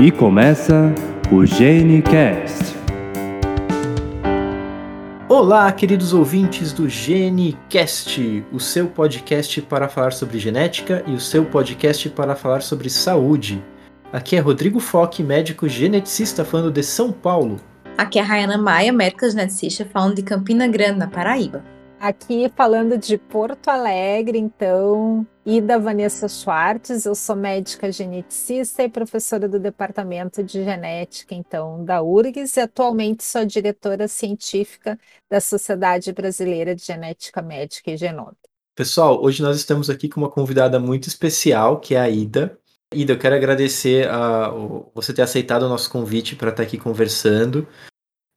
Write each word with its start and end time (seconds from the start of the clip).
E 0.00 0.12
começa 0.12 0.94
o 1.32 1.44
GeneCast. 1.44 2.76
Olá, 5.28 5.72
queridos 5.72 6.12
ouvintes 6.12 6.72
do 6.72 6.88
GeneCast, 6.88 8.44
o 8.52 8.60
seu 8.60 8.86
podcast 8.86 9.60
para 9.62 9.88
falar 9.88 10.12
sobre 10.12 10.38
genética 10.38 11.02
e 11.04 11.14
o 11.14 11.20
seu 11.20 11.44
podcast 11.44 12.08
para 12.10 12.36
falar 12.36 12.60
sobre 12.60 12.88
saúde. 12.88 13.60
Aqui 14.12 14.36
é 14.36 14.38
Rodrigo 14.38 14.78
Foque, 14.78 15.24
médico 15.24 15.68
geneticista 15.68 16.44
falando 16.44 16.70
de 16.70 16.84
São 16.84 17.10
Paulo. 17.10 17.56
Aqui 17.98 18.20
é 18.20 18.22
a 18.22 18.24
Rayana 18.24 18.56
Maia, 18.56 18.92
médica 18.92 19.28
geneticista 19.28 19.84
falando 19.84 20.14
de 20.14 20.22
Campina 20.22 20.68
Grande, 20.68 21.00
na 21.00 21.08
Paraíba. 21.08 21.64
Aqui 22.00 22.48
falando 22.54 22.96
de 22.96 23.18
Porto 23.18 23.68
Alegre, 23.68 24.38
então, 24.38 25.26
e 25.44 25.60
da 25.60 25.78
Vanessa 25.78 26.28
Schwartz, 26.28 27.04
eu 27.04 27.14
sou 27.14 27.34
médica 27.34 27.90
geneticista 27.90 28.84
e 28.84 28.88
professora 28.88 29.48
do 29.48 29.58
Departamento 29.58 30.40
de 30.44 30.62
Genética, 30.62 31.34
então, 31.34 31.84
da 31.84 32.00
URGS, 32.00 32.56
e 32.56 32.60
atualmente 32.60 33.24
sou 33.24 33.44
diretora 33.44 34.06
científica 34.06 34.96
da 35.28 35.40
Sociedade 35.40 36.12
Brasileira 36.12 36.72
de 36.72 36.84
Genética 36.84 37.42
Médica 37.42 37.90
e 37.90 37.96
Genômica. 37.96 38.48
Pessoal, 38.76 39.20
hoje 39.20 39.42
nós 39.42 39.56
estamos 39.56 39.90
aqui 39.90 40.08
com 40.08 40.20
uma 40.20 40.30
convidada 40.30 40.78
muito 40.78 41.08
especial, 41.08 41.80
que 41.80 41.96
é 41.96 42.00
a 42.00 42.08
Ida. 42.08 42.56
Ida, 42.94 43.14
eu 43.14 43.18
quero 43.18 43.34
agradecer 43.34 44.08
a 44.08 44.50
você 44.94 45.12
ter 45.12 45.22
aceitado 45.22 45.64
o 45.64 45.68
nosso 45.68 45.90
convite 45.90 46.36
para 46.36 46.50
estar 46.50 46.62
aqui 46.62 46.78
conversando. 46.78 47.66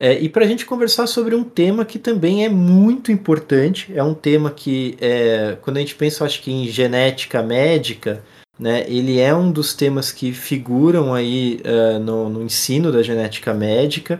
É, 0.03 0.19
e 0.19 0.27
para 0.27 0.43
a 0.43 0.47
gente 0.47 0.65
conversar 0.65 1.05
sobre 1.05 1.35
um 1.35 1.43
tema 1.43 1.85
que 1.85 1.99
também 1.99 2.43
é 2.43 2.49
muito 2.49 3.11
importante, 3.11 3.93
é 3.95 4.03
um 4.03 4.15
tema 4.15 4.49
que, 4.49 4.97
é, 4.99 5.59
quando 5.61 5.77
a 5.77 5.79
gente 5.79 5.93
pensa, 5.93 6.25
acho 6.25 6.41
que 6.41 6.51
em 6.51 6.67
genética 6.67 7.43
médica, 7.43 8.23
né, 8.57 8.83
ele 8.87 9.19
é 9.19 9.31
um 9.31 9.51
dos 9.51 9.75
temas 9.75 10.11
que 10.11 10.33
figuram 10.33 11.13
aí 11.13 11.61
uh, 11.63 11.99
no, 11.99 12.29
no, 12.29 12.41
ensino 12.41 12.91
da 12.91 13.03
genética 13.03 13.53
médica, 13.53 14.19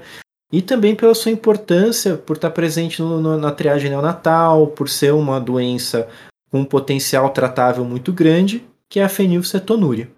e 0.53 0.61
também 0.61 0.93
pela 0.93 1.15
sua 1.15 1.31
importância 1.31 2.15
por 2.15 2.35
estar 2.35 2.51
presente 2.51 3.01
no, 3.01 3.19
no, 3.19 3.37
na 3.39 3.51
triagem 3.51 3.89
neonatal, 3.89 4.67
por 4.67 4.87
ser 4.87 5.15
uma 5.15 5.39
doença 5.39 6.07
com 6.51 6.59
um 6.59 6.65
potencial 6.65 7.27
tratável 7.31 7.83
muito 7.83 8.13
grande, 8.13 8.63
que 8.87 8.99
é 8.99 9.03
a 9.03 9.09
fenilcetonúria. 9.09 10.09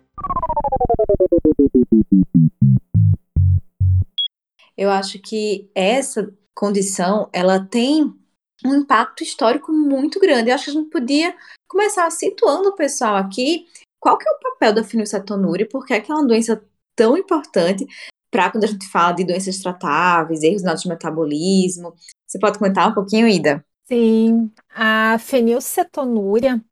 Eu 4.77 4.89
acho 4.89 5.19
que 5.19 5.69
essa 5.75 6.33
condição 6.53 7.29
ela 7.33 7.59
tem 7.59 8.13
um 8.65 8.75
impacto 8.75 9.23
histórico 9.23 9.71
muito 9.71 10.19
grande. 10.19 10.49
Eu 10.49 10.55
acho 10.55 10.65
que 10.65 10.69
a 10.71 10.73
gente 10.73 10.89
podia 10.89 11.35
começar 11.67 12.09
situando 12.11 12.69
o 12.69 12.75
pessoal 12.75 13.15
aqui 13.15 13.67
qual 13.99 14.17
que 14.17 14.27
é 14.27 14.31
o 14.31 14.39
papel 14.39 14.73
da 14.73 14.83
fenilcetonúria, 14.83 15.67
porque 15.69 15.93
é 15.93 16.01
que 16.01 16.11
é 16.11 16.15
uma 16.15 16.27
doença 16.27 16.61
tão 16.95 17.17
importante 17.17 17.85
para 18.29 18.49
quando 18.51 18.63
a 18.63 18.67
gente 18.67 18.87
fala 18.89 19.13
de 19.13 19.23
doenças 19.23 19.59
tratáveis, 19.59 20.43
erros 20.43 20.63
no 20.63 20.89
metabolismo. 20.89 21.93
Você 22.27 22.39
pode 22.39 22.57
comentar 22.57 22.89
um 22.89 22.93
pouquinho, 22.93 23.27
Ida? 23.27 23.63
Sim, 23.85 24.51
a 24.73 25.17
fenilcetonúria 25.19 26.63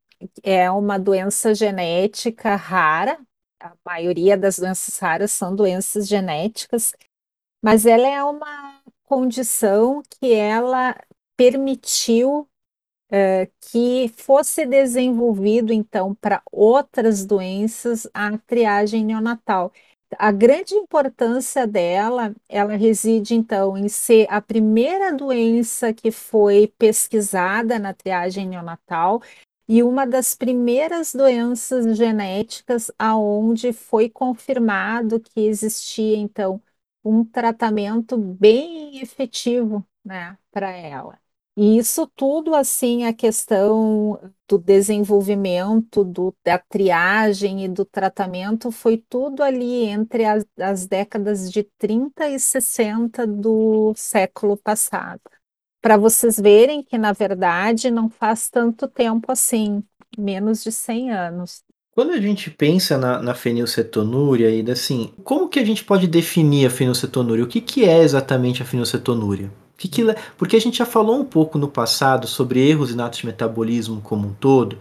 é 0.43 0.69
uma 0.71 0.97
doença 0.97 1.53
genética 1.53 2.55
rara. 2.55 3.19
A 3.61 3.73
maioria 3.85 4.37
das 4.37 4.57
doenças 4.57 4.97
raras 4.97 5.31
são 5.31 5.55
doenças 5.55 6.07
genéticas 6.07 6.93
mas 7.61 7.85
ela 7.85 8.07
é 8.07 8.23
uma 8.23 8.81
condição 9.03 10.01
que 10.19 10.33
ela 10.33 10.95
permitiu 11.37 12.47
uh, 13.11 13.51
que 13.61 14.09
fosse 14.17 14.65
desenvolvido, 14.65 15.73
então, 15.73 16.15
para 16.15 16.41
outras 16.51 17.25
doenças 17.25 18.07
a 18.13 18.37
triagem 18.39 19.05
neonatal. 19.05 19.71
A 20.17 20.31
grande 20.31 20.75
importância 20.75 21.65
dela, 21.65 22.35
ela 22.49 22.75
reside, 22.75 23.33
então, 23.35 23.77
em 23.77 23.87
ser 23.89 24.27
a 24.29 24.41
primeira 24.41 25.13
doença 25.13 25.93
que 25.93 26.11
foi 26.11 26.73
pesquisada 26.77 27.79
na 27.79 27.93
triagem 27.93 28.47
neonatal 28.47 29.21
e 29.67 29.81
uma 29.83 30.05
das 30.05 30.35
primeiras 30.35 31.13
doenças 31.15 31.97
genéticas 31.97 32.91
aonde 32.99 33.71
foi 33.71 34.09
confirmado 34.09 35.19
que 35.19 35.41
existia, 35.45 36.17
então, 36.17 36.61
um 37.03 37.23
tratamento 37.25 38.17
bem 38.17 38.99
efetivo, 39.01 39.85
né, 40.03 40.37
para 40.51 40.71
ela. 40.71 41.19
E 41.55 41.77
isso 41.77 42.07
tudo, 42.15 42.55
assim, 42.55 43.03
a 43.03 43.13
questão 43.13 44.19
do 44.47 44.57
desenvolvimento, 44.57 46.03
do, 46.03 46.33
da 46.45 46.57
triagem 46.57 47.65
e 47.65 47.67
do 47.67 47.83
tratamento, 47.83 48.71
foi 48.71 48.97
tudo 49.09 49.43
ali 49.43 49.83
entre 49.85 50.23
as, 50.25 50.45
as 50.57 50.87
décadas 50.87 51.51
de 51.51 51.63
30 51.77 52.29
e 52.29 52.39
60 52.39 53.27
do 53.27 53.93
século 53.95 54.55
passado. 54.57 55.21
Para 55.81 55.97
vocês 55.97 56.39
verem 56.39 56.83
que, 56.83 56.97
na 56.97 57.11
verdade, 57.11 57.91
não 57.91 58.09
faz 58.09 58.49
tanto 58.49 58.87
tempo 58.87 59.31
assim, 59.31 59.83
menos 60.17 60.63
de 60.63 60.71
100 60.71 61.11
anos. 61.11 61.63
Quando 61.93 62.11
a 62.11 62.21
gente 62.21 62.49
pensa 62.49 62.97
na, 62.97 63.21
na 63.21 63.33
fenilcetonúria, 63.33 64.49
e 64.49 64.69
assim, 64.71 65.13
como 65.23 65.49
que 65.49 65.59
a 65.59 65.65
gente 65.65 65.83
pode 65.83 66.07
definir 66.07 66.65
a 66.65 66.69
fenilcetonúria? 66.69 67.43
O 67.43 67.47
que, 67.47 67.59
que 67.59 67.83
é 67.83 68.01
exatamente 68.01 68.61
a 68.61 68.65
fenilcetonúria? 68.65 69.51
Que 69.77 69.87
que, 69.87 70.03
porque 70.37 70.55
a 70.55 70.61
gente 70.61 70.77
já 70.77 70.85
falou 70.85 71.19
um 71.19 71.25
pouco 71.25 71.57
no 71.57 71.67
passado 71.67 72.27
sobre 72.27 72.65
erros 72.65 72.91
inatos 72.91 73.19
de 73.19 73.25
metabolismo 73.25 73.99
como 74.01 74.27
um 74.27 74.33
todo, 74.33 74.77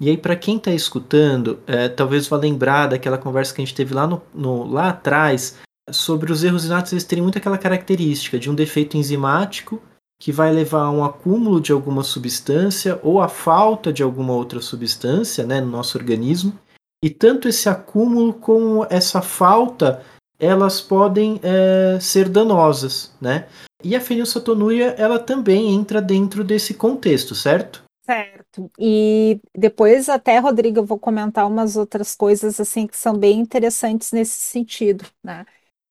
e 0.00 0.10
aí, 0.10 0.16
para 0.16 0.34
quem 0.34 0.56
está 0.56 0.72
escutando, 0.72 1.60
é, 1.68 1.88
talvez 1.88 2.26
vá 2.26 2.36
lembrar 2.36 2.88
daquela 2.88 3.16
conversa 3.16 3.54
que 3.54 3.62
a 3.62 3.64
gente 3.64 3.76
teve 3.76 3.94
lá, 3.94 4.06
no, 4.06 4.20
no, 4.34 4.64
lá 4.64 4.88
atrás 4.88 5.58
sobre 5.90 6.32
os 6.32 6.42
erros 6.42 6.64
inatos, 6.64 6.92
eles 6.92 7.04
terem 7.04 7.22
muito 7.22 7.38
aquela 7.38 7.56
característica 7.56 8.38
de 8.38 8.50
um 8.50 8.54
defeito 8.54 8.96
enzimático 8.96 9.80
que 10.18 10.32
vai 10.32 10.52
levar 10.52 10.82
a 10.82 10.90
um 10.90 11.04
acúmulo 11.04 11.60
de 11.60 11.72
alguma 11.72 12.02
substância 12.02 12.98
ou 13.02 13.20
a 13.20 13.28
falta 13.28 13.92
de 13.92 14.02
alguma 14.02 14.32
outra 14.32 14.60
substância 14.60 15.44
né, 15.46 15.60
no 15.60 15.68
nosso 15.68 15.98
organismo. 15.98 16.58
E 17.04 17.10
tanto 17.10 17.48
esse 17.48 17.68
acúmulo 17.68 18.32
como 18.32 18.86
essa 18.88 19.20
falta, 19.20 20.02
elas 20.38 20.80
podem 20.80 21.38
é, 21.42 21.98
ser 22.00 22.28
danosas, 22.28 23.14
né? 23.20 23.46
E 23.82 23.94
a 23.94 24.00
fenilcetonúria, 24.00 24.94
ela 24.96 25.18
também 25.18 25.74
entra 25.74 26.00
dentro 26.00 26.42
desse 26.42 26.72
contexto, 26.72 27.34
certo? 27.34 27.84
Certo. 28.06 28.70
E 28.78 29.40
depois 29.54 30.08
até, 30.08 30.38
Rodrigo, 30.38 30.80
eu 30.80 30.84
vou 30.84 30.98
comentar 30.98 31.46
umas 31.46 31.76
outras 31.76 32.14
coisas 32.14 32.58
assim 32.60 32.86
que 32.86 32.96
são 32.96 33.16
bem 33.16 33.40
interessantes 33.40 34.12
nesse 34.12 34.40
sentido, 34.40 35.04
né? 35.22 35.44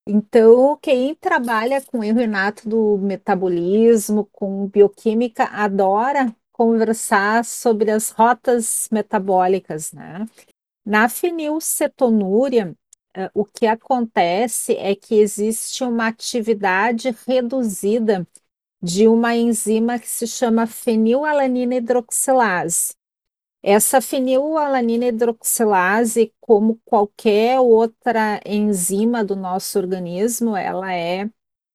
Então, 0.05 0.77
quem 0.81 1.15
trabalha 1.15 1.81
com 1.81 2.03
erro 2.03 2.21
inato 2.21 2.67
do 2.67 2.97
metabolismo, 2.97 4.25
com 4.33 4.67
bioquímica, 4.67 5.45
adora 5.45 6.35
conversar 6.51 7.45
sobre 7.45 7.89
as 7.89 8.09
rotas 8.09 8.89
metabólicas, 8.91 9.93
né? 9.93 10.25
Na 10.85 11.09
fenilcetonúria, 11.09 12.75
eh, 13.15 13.31
o 13.33 13.45
que 13.45 13.67
acontece 13.67 14.75
é 14.77 14.95
que 14.95 15.15
existe 15.15 15.83
uma 15.83 16.07
atividade 16.07 17.15
reduzida 17.27 18.27
de 18.81 19.07
uma 19.07 19.35
enzima 19.35 19.99
que 19.99 20.07
se 20.07 20.27
chama 20.27 20.67
fenilalanina 20.67 21.75
hidroxilase. 21.75 22.95
Essa 23.65 24.01
fenilalanina 24.01 25.05
hidroxilase, 25.05 26.33
como 26.41 26.81
qualquer 26.83 27.61
outra 27.61 28.41
enzima 28.45 29.23
do 29.23 29.37
nosso 29.37 29.79
organismo, 29.79 30.53
ela 30.53 30.93
é 30.93 31.29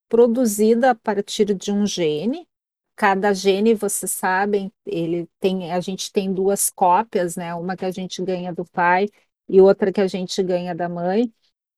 produzida 0.06 0.90
a 0.90 0.94
partir 0.94 1.46
de 1.54 1.72
um 1.72 1.86
gene. 1.86 2.46
Cada 2.94 3.32
gene, 3.32 3.74
vocês 3.74 4.12
sabem, 4.12 4.70
ele 4.84 5.26
tem, 5.40 5.72
a 5.72 5.80
gente 5.80 6.12
tem 6.12 6.30
duas 6.32 6.68
cópias, 6.68 7.36
né? 7.36 7.54
Uma 7.54 7.74
que 7.74 7.86
a 7.86 7.90
gente 7.90 8.22
ganha 8.22 8.52
do 8.52 8.66
pai 8.66 9.08
e 9.48 9.58
outra 9.58 9.90
que 9.90 10.00
a 10.00 10.06
gente 10.06 10.42
ganha 10.42 10.74
da 10.74 10.90
mãe. 10.90 11.32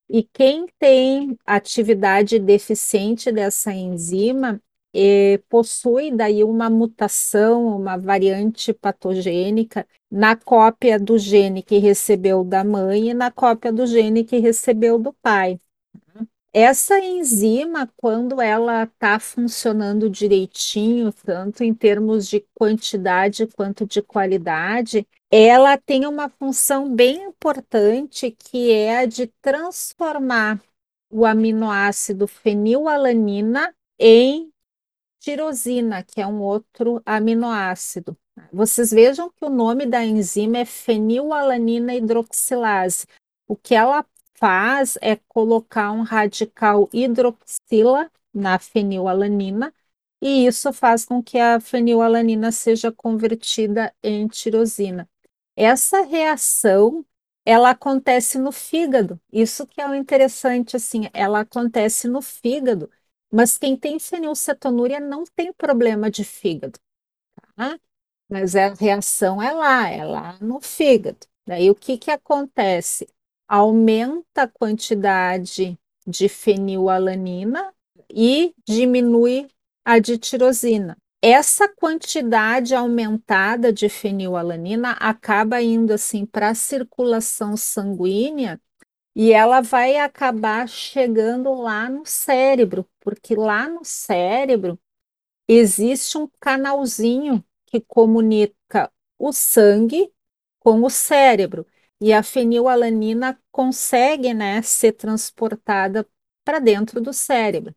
E 0.09 0.23
quem 0.23 0.65
tem 0.77 1.37
atividade 1.45 2.37
deficiente 2.37 3.31
dessa 3.31 3.71
enzima, 3.73 4.61
eh, 4.93 5.39
possui 5.47 6.11
daí 6.11 6.43
uma 6.43 6.69
mutação, 6.69 7.77
uma 7.77 7.97
variante 7.97 8.73
patogênica 8.73 9.87
na 10.11 10.35
cópia 10.35 10.99
do 10.99 11.17
gene 11.17 11.63
que 11.63 11.77
recebeu 11.77 12.43
da 12.43 12.63
mãe 12.63 13.11
e 13.11 13.13
na 13.13 13.31
cópia 13.31 13.71
do 13.71 13.87
gene 13.87 14.23
que 14.25 14.37
recebeu 14.39 14.99
do 14.99 15.13
pai. 15.13 15.59
Essa 16.53 16.99
enzima, 16.99 17.89
quando 17.95 18.41
ela 18.41 18.83
está 18.83 19.19
funcionando 19.19 20.09
direitinho, 20.09 21.13
tanto 21.13 21.63
em 21.63 21.73
termos 21.73 22.27
de 22.27 22.45
quantidade 22.53 23.47
quanto 23.47 23.85
de 23.85 24.01
qualidade, 24.01 25.07
ela 25.31 25.77
tem 25.77 26.05
uma 26.05 26.27
função 26.27 26.93
bem 26.93 27.23
importante 27.23 28.31
que 28.31 28.69
é 28.71 28.99
a 28.99 29.05
de 29.05 29.27
transformar 29.41 30.61
o 31.09 31.25
aminoácido 31.25 32.27
fenilalanina 32.27 33.73
em 33.97 34.51
tirosina, 35.19 36.03
que 36.03 36.21
é 36.21 36.27
um 36.27 36.41
outro 36.41 37.01
aminoácido. 37.05 38.17
Vocês 38.51 38.91
vejam 38.91 39.29
que 39.29 39.43
o 39.45 39.49
nome 39.49 39.85
da 39.85 40.03
enzima 40.03 40.59
é 40.59 40.65
fenilalanina 40.65 41.93
hidroxilase. 41.93 43.05
O 43.47 43.55
que 43.55 43.75
ela 43.75 44.05
faz 44.35 44.97
é 45.01 45.15
colocar 45.27 45.91
um 45.91 46.01
radical 46.01 46.89
hidroxila 46.93 48.09
na 48.33 48.57
fenilalanina, 48.57 49.73
e 50.21 50.45
isso 50.45 50.71
faz 50.71 51.05
com 51.05 51.21
que 51.21 51.37
a 51.37 51.59
fenilalanina 51.59 52.51
seja 52.51 52.91
convertida 52.91 53.93
em 54.01 54.27
tirosina. 54.27 55.09
Essa 55.55 56.01
reação 56.01 57.05
ela 57.45 57.71
acontece 57.71 58.37
no 58.37 58.51
fígado. 58.51 59.19
Isso 59.31 59.65
que 59.67 59.81
é 59.81 59.87
o 59.87 59.95
interessante, 59.95 60.75
assim, 60.75 61.09
ela 61.13 61.41
acontece 61.41 62.07
no 62.07 62.21
fígado. 62.21 62.89
Mas 63.31 63.57
quem 63.57 63.75
tem 63.77 63.99
fenilcetonúria 63.99 64.99
não 64.99 65.23
tem 65.23 65.51
problema 65.53 66.09
de 66.11 66.23
fígado, 66.23 66.79
tá? 67.55 67.79
Mas 68.31 68.55
a 68.55 68.73
reação 68.73 69.41
é 69.41 69.51
lá, 69.51 69.89
é 69.89 70.05
lá 70.05 70.37
no 70.39 70.61
fígado. 70.61 71.27
Daí 71.45 71.69
o 71.69 71.75
que 71.75 71.97
que 71.97 72.09
acontece? 72.09 73.05
Aumenta 73.45 74.43
a 74.43 74.47
quantidade 74.47 75.77
de 76.07 76.29
fenilalanina 76.29 77.73
e 78.09 78.53
diminui 78.65 79.49
a 79.83 79.99
de 79.99 80.17
tirosina. 80.17 80.97
Essa 81.21 81.67
quantidade 81.67 82.73
aumentada 82.73 83.71
de 83.71 83.89
fenilalanina 83.89 84.91
acaba 84.93 85.61
indo 85.61 85.91
assim 85.91 86.25
para 86.25 86.49
a 86.49 86.55
circulação 86.55 87.57
sanguínea 87.57 88.59
e 89.13 89.33
ela 89.33 89.59
vai 89.59 89.97
acabar 89.97 90.69
chegando 90.69 91.53
lá 91.53 91.89
no 91.89 92.05
cérebro, 92.05 92.87
porque 93.01 93.35
lá 93.35 93.67
no 93.67 93.83
cérebro 93.83 94.79
existe 95.49 96.17
um 96.17 96.29
canalzinho 96.39 97.43
que 97.71 97.79
comunica 97.79 98.91
o 99.17 99.31
sangue 99.31 100.11
com 100.59 100.83
o 100.83 100.89
cérebro. 100.89 101.65
E 102.01 102.11
a 102.11 102.21
fenilalanina 102.21 103.39
consegue 103.51 104.33
né, 104.33 104.61
ser 104.61 104.93
transportada 104.93 106.05
para 106.43 106.59
dentro 106.59 106.99
do 106.99 107.13
cérebro. 107.13 107.73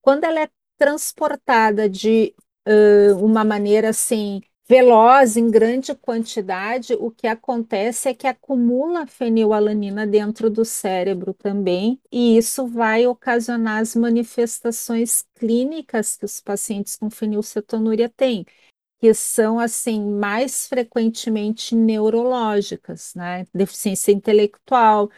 Quando 0.00 0.24
ela 0.24 0.40
é 0.40 0.50
transportada 0.78 1.88
de 1.88 2.34
uh, 2.66 3.16
uma 3.24 3.44
maneira 3.44 3.90
assim 3.90 4.40
veloz, 4.66 5.36
em 5.36 5.50
grande 5.50 5.94
quantidade, 5.94 6.94
o 6.94 7.10
que 7.10 7.26
acontece 7.26 8.08
é 8.08 8.14
que 8.14 8.26
acumula 8.26 9.06
fenilalanina 9.06 10.06
dentro 10.06 10.48
do 10.48 10.64
cérebro 10.64 11.34
também, 11.34 12.00
e 12.10 12.36
isso 12.38 12.66
vai 12.66 13.06
ocasionar 13.06 13.82
as 13.82 13.94
manifestações 13.94 15.24
clínicas 15.34 16.16
que 16.16 16.24
os 16.24 16.40
pacientes 16.40 16.96
com 16.96 17.10
fenilcetonúria 17.10 18.08
têm, 18.08 18.46
que 19.00 19.12
são 19.14 19.58
assim 19.58 20.04
mais 20.04 20.66
frequentemente 20.66 21.74
neurológicas, 21.74 23.14
né? 23.14 23.46
Deficiência 23.54 24.12
intelectual, 24.12 25.10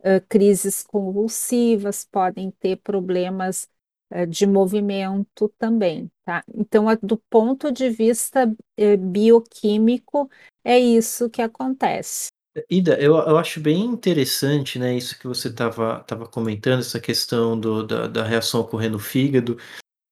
uh, 0.00 0.20
crises 0.28 0.82
convulsivas, 0.82 2.06
podem 2.10 2.50
ter 2.50 2.76
problemas 2.76 3.68
eh, 4.12 4.26
de 4.26 4.44
movimento 4.44 5.48
também, 5.56 6.10
tá? 6.24 6.42
Então, 6.52 6.86
do 7.00 7.16
ponto 7.30 7.70
de 7.70 7.88
vista 7.88 8.52
eh, 8.76 8.96
bioquímico, 8.96 10.28
é 10.64 10.78
isso 10.78 11.30
que 11.30 11.40
acontece. 11.40 12.28
Ida, 12.68 13.00
eu, 13.00 13.14
eu 13.16 13.38
acho 13.38 13.60
bem 13.60 13.84
interessante, 13.84 14.76
né, 14.76 14.96
isso 14.96 15.16
que 15.16 15.28
você 15.28 15.46
estava 15.46 16.00
tava 16.00 16.26
comentando, 16.26 16.80
essa 16.80 16.98
questão 16.98 17.58
do, 17.58 17.86
da, 17.86 18.08
da 18.08 18.24
reação 18.24 18.62
ocorrendo 18.62 18.94
no 18.94 18.98
fígado, 18.98 19.56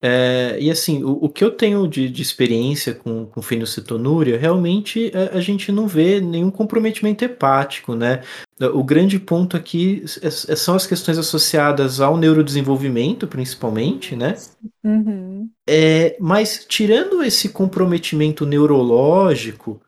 é, 0.01 0.57
e 0.61 0.71
assim, 0.71 1.03
o, 1.03 1.25
o, 1.25 1.29
que 1.29 1.43
eu 1.43 1.51
tenho 1.51 1.89
de, 1.89 2.09
de 2.09 2.23
experiência 2.23 2.95
com, 2.95 3.27
com 3.27 3.43
fenilcetonúria, 3.43 4.39
realmente 4.39 5.11
a, 5.13 5.39
a, 5.39 5.41
gente 5.41 5.73
não 5.73 5.89
vê 5.89 6.21
nenhum 6.21 6.53
comprometimento 6.53 7.25
hepático, 7.25 7.97
né? 7.97 8.23
O 8.75 8.85
grande 8.85 9.19
ponto 9.19 9.57
aqui 9.57 10.05
é, 10.23 10.27
é, 10.29 10.31
são 10.31 10.77
as 10.77 10.87
questões 10.87 11.19
associadas 11.19 12.01
ao 12.01 12.17
neurodesenvolvimento, 12.17 13.27
principalmente, 13.27 14.15
né? 14.15 14.37
Uhum. 14.85 15.51
É, 15.69 16.17
mas 16.21 16.65
tirando 16.69 17.23
esse 17.25 17.49
comprometimento 17.49 18.47
neurológico, 18.47 19.81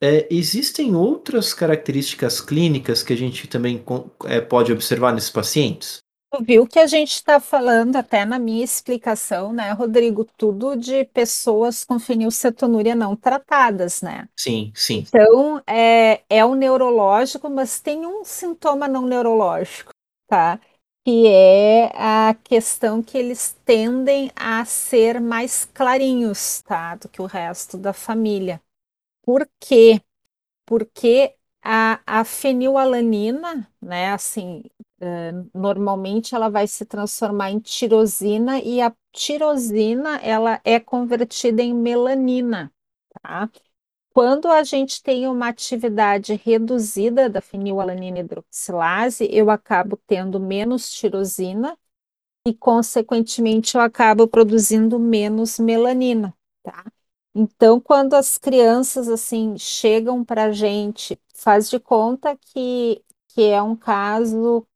é, 0.00 0.28
existem 0.30 0.94
outras 0.94 1.52
características 1.52 2.40
clínicas 2.40 3.02
que 3.02 3.12
a 3.12 3.16
gente 3.16 3.48
também 3.48 3.84
é, 4.26 4.40
pode 4.40 4.72
observar 4.72 5.12
nesses 5.12 5.30
pacientes? 5.30 5.98
Viu 6.42 6.66
que 6.66 6.78
a 6.78 6.86
gente 6.86 7.12
está 7.12 7.40
falando 7.40 7.96
até 7.96 8.24
na 8.24 8.38
minha 8.38 8.62
explicação, 8.62 9.52
né, 9.52 9.72
Rodrigo? 9.72 10.26
Tudo 10.36 10.76
de 10.76 11.04
pessoas 11.06 11.84
com 11.84 11.98
fenilcetonúria 11.98 12.94
não 12.94 13.16
tratadas, 13.16 14.02
né? 14.02 14.28
Sim, 14.36 14.72
sim. 14.74 15.04
Então, 15.08 15.62
é, 15.66 16.22
é 16.28 16.44
o 16.44 16.54
neurológico, 16.54 17.48
mas 17.48 17.80
tem 17.80 18.06
um 18.06 18.24
sintoma 18.24 18.86
não 18.86 19.06
neurológico, 19.06 19.90
tá? 20.26 20.60
Que 21.04 21.26
é 21.28 21.90
a 21.94 22.34
questão 22.44 23.02
que 23.02 23.16
eles 23.16 23.56
tendem 23.64 24.30
a 24.36 24.62
ser 24.66 25.20
mais 25.20 25.64
clarinhos, 25.64 26.60
tá? 26.62 26.94
Do 26.96 27.08
que 27.08 27.22
o 27.22 27.26
resto 27.26 27.78
da 27.78 27.94
família. 27.94 28.60
Por 29.24 29.48
quê? 29.60 30.00
Porque 30.66 31.34
a, 31.62 32.00
a 32.06 32.24
fenilalanina, 32.24 33.70
né, 33.80 34.12
assim, 34.12 34.62
normalmente 35.54 36.34
ela 36.34 36.48
vai 36.48 36.66
se 36.66 36.84
transformar 36.84 37.50
em 37.50 37.60
tirosina 37.60 38.60
e 38.60 38.80
a 38.80 38.92
tirosina 39.12 40.16
ela 40.18 40.60
é 40.64 40.80
convertida 40.80 41.62
em 41.62 41.74
melanina, 41.74 42.72
tá? 43.22 43.50
Quando 44.12 44.48
a 44.48 44.64
gente 44.64 45.02
tem 45.02 45.28
uma 45.28 45.48
atividade 45.48 46.34
reduzida 46.34 47.30
da 47.30 47.40
fenilalanina 47.40 48.20
hidroxilase, 48.20 49.28
eu 49.32 49.50
acabo 49.50 49.98
tendo 50.06 50.40
menos 50.40 50.90
tirosina 50.92 51.78
e, 52.46 52.54
consequentemente, 52.54 53.76
eu 53.76 53.80
acabo 53.82 54.28
produzindo 54.28 54.98
menos 54.98 55.58
melanina, 55.58 56.34
tá? 56.62 56.84
Então, 57.34 57.80
quando 57.80 58.14
as 58.14 58.38
crianças 58.38 59.08
assim 59.08 59.56
chegam 59.58 60.24
para 60.24 60.46
a 60.46 60.52
gente, 60.52 61.20
faz 61.34 61.70
de 61.70 61.80
conta 61.80 62.36
que, 62.36 63.02
que 63.28 63.44
é 63.44 63.62
um 63.62 63.76
caso 63.76 64.67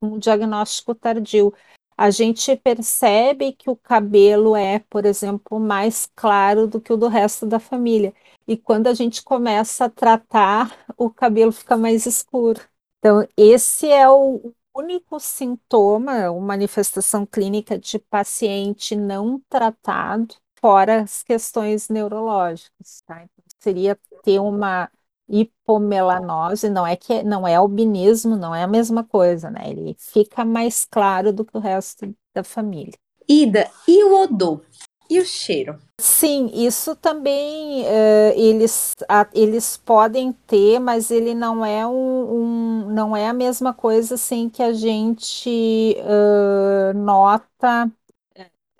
um 0.00 0.18
diagnóstico 0.18 0.94
tardio. 0.94 1.52
A 1.96 2.10
gente 2.10 2.54
percebe 2.56 3.52
que 3.52 3.70
o 3.70 3.76
cabelo 3.76 4.54
é, 4.54 4.80
por 4.80 5.06
exemplo, 5.06 5.58
mais 5.58 6.06
claro 6.14 6.66
do 6.66 6.80
que 6.80 6.92
o 6.92 6.96
do 6.96 7.08
resto 7.08 7.46
da 7.46 7.58
família. 7.58 8.14
E 8.46 8.56
quando 8.56 8.86
a 8.86 8.94
gente 8.94 9.22
começa 9.22 9.86
a 9.86 9.90
tratar, 9.90 10.86
o 10.96 11.10
cabelo 11.10 11.52
fica 11.52 11.76
mais 11.76 12.04
escuro. 12.06 12.60
Então, 12.98 13.26
esse 13.36 13.88
é 13.88 14.08
o 14.08 14.52
único 14.74 15.18
sintoma, 15.18 16.30
uma 16.30 16.46
manifestação 16.46 17.24
clínica 17.24 17.78
de 17.78 17.98
paciente 17.98 18.94
não 18.94 19.40
tratado, 19.48 20.34
fora 20.60 21.02
as 21.02 21.22
questões 21.22 21.88
neurológicas. 21.88 23.02
Tá? 23.06 23.22
Então, 23.22 23.44
seria 23.58 23.98
ter 24.22 24.38
uma 24.38 24.90
hipomelanose, 25.28 26.68
não 26.70 26.86
é 26.86 26.96
que 26.96 27.22
não 27.22 27.46
é 27.46 27.56
albinismo, 27.56 28.36
não 28.36 28.54
é 28.54 28.62
a 28.62 28.68
mesma 28.68 29.04
coisa, 29.04 29.50
né? 29.50 29.70
Ele 29.70 29.96
fica 29.98 30.44
mais 30.44 30.84
claro 30.84 31.32
do 31.32 31.44
que 31.44 31.56
o 31.56 31.60
resto 31.60 32.14
da 32.34 32.44
família. 32.44 32.94
Ida, 33.28 33.68
e 33.88 34.04
o 34.04 34.22
odor? 34.22 34.62
E 35.08 35.20
o 35.20 35.24
cheiro? 35.24 35.78
Sim, 36.00 36.50
isso 36.52 36.94
também 36.96 37.82
uh, 37.82 38.32
eles, 38.34 38.94
a, 39.08 39.26
eles 39.32 39.76
podem 39.76 40.32
ter, 40.32 40.78
mas 40.78 41.10
ele 41.10 41.34
não 41.34 41.64
é 41.64 41.86
um, 41.86 42.82
um, 42.84 42.90
não 42.92 43.16
é 43.16 43.28
a 43.28 43.32
mesma 43.32 43.72
coisa 43.72 44.14
assim 44.14 44.48
que 44.48 44.62
a 44.62 44.72
gente 44.72 45.96
uh, 46.00 46.96
nota 46.98 47.90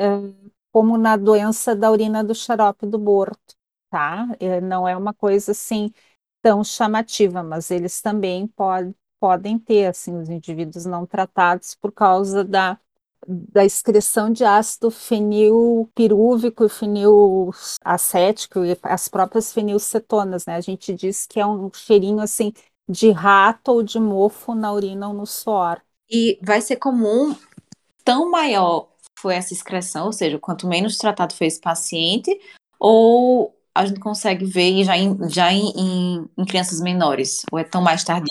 uh, 0.00 0.50
como 0.72 0.98
na 0.98 1.16
doença 1.16 1.74
da 1.74 1.90
urina 1.90 2.22
do 2.22 2.34
xarope 2.34 2.86
do 2.86 2.98
borto, 2.98 3.54
tá? 3.90 4.26
não 4.62 4.86
é 4.86 4.96
uma 4.96 5.14
coisa 5.14 5.52
assim 5.52 5.90
tão 6.46 6.62
chamativa, 6.62 7.42
mas 7.42 7.72
eles 7.72 8.00
também 8.00 8.46
pode, 8.46 8.94
podem 9.18 9.58
ter, 9.58 9.86
assim, 9.86 10.16
os 10.16 10.30
indivíduos 10.30 10.86
não 10.86 11.04
tratados 11.04 11.74
por 11.74 11.90
causa 11.90 12.44
da, 12.44 12.78
da 13.26 13.64
excreção 13.64 14.30
de 14.30 14.44
ácido 14.44 14.88
fenilpirúvico 14.88 16.64
e 16.64 16.68
fenilacético 16.68 18.64
e 18.64 18.78
as 18.80 19.08
próprias 19.08 19.52
fenilcetonas, 19.52 20.46
né? 20.46 20.54
A 20.54 20.60
gente 20.60 20.94
diz 20.94 21.26
que 21.26 21.40
é 21.40 21.44
um 21.44 21.68
cheirinho, 21.74 22.20
assim, 22.20 22.52
de 22.88 23.10
rato 23.10 23.72
ou 23.72 23.82
de 23.82 23.98
mofo 23.98 24.54
na 24.54 24.72
urina 24.72 25.08
ou 25.08 25.14
no 25.14 25.26
suor. 25.26 25.80
E 26.08 26.38
vai 26.40 26.60
ser 26.60 26.76
comum, 26.76 27.34
tão 28.04 28.30
maior 28.30 28.86
foi 29.18 29.34
essa 29.34 29.52
excreção, 29.52 30.06
ou 30.06 30.12
seja, 30.12 30.38
quanto 30.38 30.68
menos 30.68 30.96
tratado 30.96 31.34
foi 31.34 31.48
esse 31.48 31.60
paciente, 31.60 32.38
ou 32.78 33.55
a 33.76 33.86
gente 33.86 34.00
consegue 34.00 34.44
ver 34.44 34.84
já 34.84 34.96
em, 34.96 35.28
já 35.28 35.52
em, 35.52 35.72
em, 35.76 36.30
em, 36.36 36.44
crianças 36.44 36.80
menores? 36.80 37.42
Ou 37.50 37.58
é 37.58 37.64
tão 37.64 37.80
mais 37.82 38.02
tardio? 38.04 38.28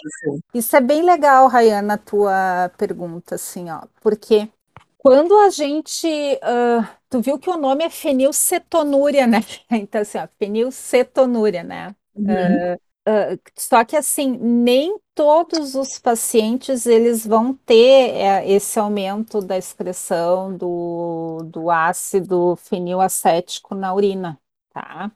Isso 0.53 0.75
é 0.75 0.81
bem 0.81 1.03
legal, 1.03 1.47
Rayana, 1.47 1.95
a 1.95 1.97
tua 1.97 2.71
pergunta, 2.77 3.35
assim, 3.35 3.69
ó, 3.69 3.81
porque 4.01 4.49
quando 4.97 5.37
a 5.37 5.49
gente. 5.49 6.07
Uh, 6.07 6.87
tu 7.09 7.21
viu 7.21 7.37
que 7.37 7.49
o 7.49 7.57
nome 7.57 7.83
é 7.83 7.89
fenilcetonúria, 7.89 9.27
né? 9.27 9.43
Então, 9.71 10.01
assim, 10.01 10.17
ó, 10.17 10.27
fenilcetonúria, 10.39 11.63
né? 11.63 11.95
Uhum. 12.15 12.25
Uh, 12.25 12.85
Uh, 13.07 13.37
só 13.55 13.85
que 13.85 13.95
assim, 13.95 14.35
nem 14.35 14.97
todos 15.13 15.75
os 15.75 15.99
pacientes 15.99 16.87
eles 16.87 17.25
vão 17.25 17.53
ter 17.53 18.15
é, 18.15 18.49
esse 18.51 18.79
aumento 18.79 19.41
da 19.41 19.55
excreção 19.55 20.57
do, 20.57 21.43
do 21.45 21.69
ácido 21.69 22.55
fenilacético 22.55 23.75
na 23.75 23.93
urina, 23.93 24.39
tá? 24.73 25.11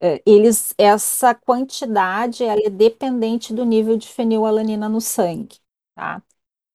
É, 0.00 0.22
eles, 0.26 0.74
essa 0.78 1.34
quantidade 1.34 2.44
ela 2.44 2.60
é 2.64 2.70
dependente 2.70 3.54
do 3.54 3.64
nível 3.64 3.96
de 3.96 4.08
fenilalanina 4.08 4.88
no 4.88 5.00
sangue, 5.00 5.56
tá? 5.94 6.22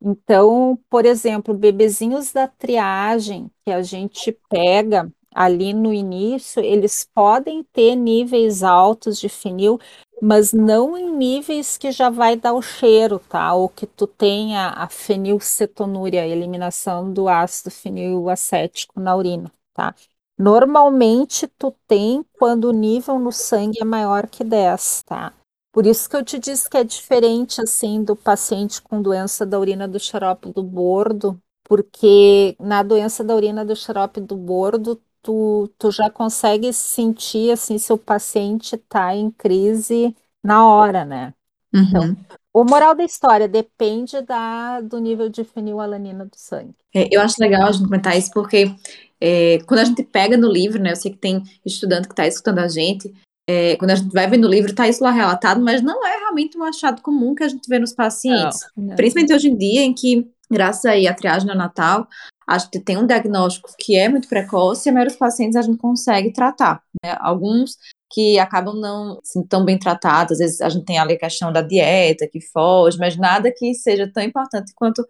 Então, 0.01 0.79
por 0.89 1.05
exemplo, 1.05 1.53
bebezinhos 1.53 2.31
da 2.33 2.47
triagem 2.47 3.51
que 3.65 3.71
a 3.71 3.83
gente 3.83 4.31
pega 4.49 5.11
ali 5.33 5.73
no 5.73 5.93
início, 5.93 6.61
eles 6.63 7.07
podem 7.13 7.63
ter 7.73 7.95
níveis 7.95 8.63
altos 8.63 9.19
de 9.19 9.29
fenil, 9.29 9.79
mas 10.21 10.53
não 10.53 10.97
em 10.97 11.11
níveis 11.15 11.77
que 11.77 11.91
já 11.91 12.09
vai 12.09 12.35
dar 12.35 12.53
o 12.53 12.61
cheiro, 12.61 13.19
tá? 13.29 13.53
Ou 13.53 13.69
que 13.69 13.87
tu 13.87 14.07
tenha 14.07 14.69
a 14.69 14.89
fenilcetonúria, 14.89 16.21
a 16.23 16.27
eliminação 16.27 17.11
do 17.13 17.27
ácido 17.29 17.71
fenilacético 17.71 18.99
na 18.99 19.15
urina, 19.15 19.51
tá? 19.73 19.95
Normalmente 20.41 21.47
tu 21.47 21.71
tem 21.87 22.25
quando 22.33 22.65
o 22.65 22.71
nível 22.71 23.19
no 23.19 23.31
sangue 23.31 23.79
é 23.79 23.85
maior 23.85 24.27
que 24.27 24.43
10, 24.43 25.03
tá? 25.03 25.31
Por 25.71 25.85
isso 25.85 26.09
que 26.09 26.15
eu 26.15 26.25
te 26.25 26.39
disse 26.39 26.67
que 26.67 26.77
é 26.77 26.83
diferente 26.83 27.61
assim 27.61 28.03
do 28.03 28.15
paciente 28.15 28.81
com 28.81 29.01
doença 29.03 29.45
da 29.45 29.59
urina 29.59 29.87
do 29.87 29.99
xarope 29.99 30.51
do 30.51 30.63
bordo, 30.63 31.39
porque 31.63 32.55
na 32.59 32.81
doença 32.81 33.23
da 33.23 33.35
urina 33.35 33.63
do 33.63 33.75
xarope 33.75 34.19
do 34.19 34.35
bordo 34.35 34.99
tu, 35.21 35.69
tu 35.77 35.91
já 35.91 36.09
consegue 36.09 36.73
sentir 36.73 37.51
assim 37.51 37.77
se 37.77 37.93
o 37.93 37.97
paciente 37.97 38.75
está 38.75 39.15
em 39.15 39.29
crise 39.29 40.15
na 40.43 40.65
hora, 40.67 41.05
né? 41.05 41.35
Uhum. 41.73 41.83
Então, 41.87 42.17
o 42.53 42.65
moral 42.65 42.93
da 42.93 43.03
história 43.03 43.47
depende 43.47 44.21
da, 44.21 44.81
do 44.81 44.99
nível 44.99 45.29
de 45.29 45.43
fenilalanina 45.43 46.25
do 46.25 46.35
sangue. 46.35 46.75
É, 46.93 47.07
eu 47.09 47.21
acho 47.21 47.35
legal 47.39 47.67
a 47.67 47.71
gente 47.71 47.85
comentar 47.85 48.17
isso 48.17 48.29
porque 48.33 48.75
é, 49.21 49.59
quando 49.67 49.79
a 49.79 49.85
gente 49.85 50.03
pega 50.03 50.35
no 50.35 50.51
livro, 50.51 50.81
né? 50.81 50.91
Eu 50.91 50.95
sei 50.95 51.11
que 51.11 51.17
tem 51.17 51.43
estudante 51.65 52.07
que 52.07 52.13
está 52.13 52.27
escutando 52.27 52.59
a 52.59 52.67
gente. 52.67 53.13
É, 53.49 53.75
quando 53.77 53.91
a 53.91 53.95
gente 53.95 54.11
vai 54.11 54.27
ver 54.27 54.37
no 54.37 54.47
livro, 54.47 54.71
está 54.71 54.87
isso 54.87 55.03
lá 55.03 55.11
relatado, 55.11 55.61
mas 55.61 55.81
não 55.81 56.05
é 56.05 56.17
realmente 56.17 56.57
um 56.57 56.63
achado 56.63 57.01
comum 57.01 57.33
que 57.33 57.43
a 57.43 57.47
gente 57.47 57.67
vê 57.67 57.79
nos 57.79 57.93
pacientes. 57.93 58.59
Não, 58.75 58.87
não. 58.87 58.95
Principalmente 58.95 59.33
hoje 59.33 59.49
em 59.49 59.57
dia, 59.57 59.81
em 59.81 59.93
que, 59.93 60.29
graças 60.49 60.85
aí 60.85 61.07
à 61.07 61.13
triagem 61.13 61.47
neonatal, 61.47 62.07
a 62.47 62.57
gente 62.57 62.79
tem 62.81 62.97
um 62.97 63.07
diagnóstico 63.07 63.69
que 63.77 63.95
é 63.95 64.09
muito 64.09 64.27
precoce 64.27 64.87
e 64.87 64.89
a 64.89 64.93
maioria 64.93 65.11
dos 65.11 65.19
pacientes 65.19 65.55
a 65.55 65.61
gente 65.61 65.77
consegue 65.77 66.33
tratar. 66.33 66.83
Né? 67.03 67.15
Alguns 67.19 67.77
que 68.11 68.37
acabam 68.37 68.75
não 68.75 69.19
assim, 69.23 69.43
tão 69.43 69.63
bem 69.63 69.77
tratados, 69.77 70.33
às 70.33 70.37
vezes 70.39 70.61
a 70.61 70.69
gente 70.69 70.85
tem 70.85 70.99
ali 70.99 71.13
a 71.13 71.19
questão 71.19 71.51
da 71.51 71.61
dieta 71.61 72.27
que 72.27 72.41
foge, 72.41 72.97
mas 72.97 73.17
nada 73.17 73.51
que 73.55 73.73
seja 73.73 74.11
tão 74.11 74.23
importante 74.23 74.73
quanto 74.75 75.05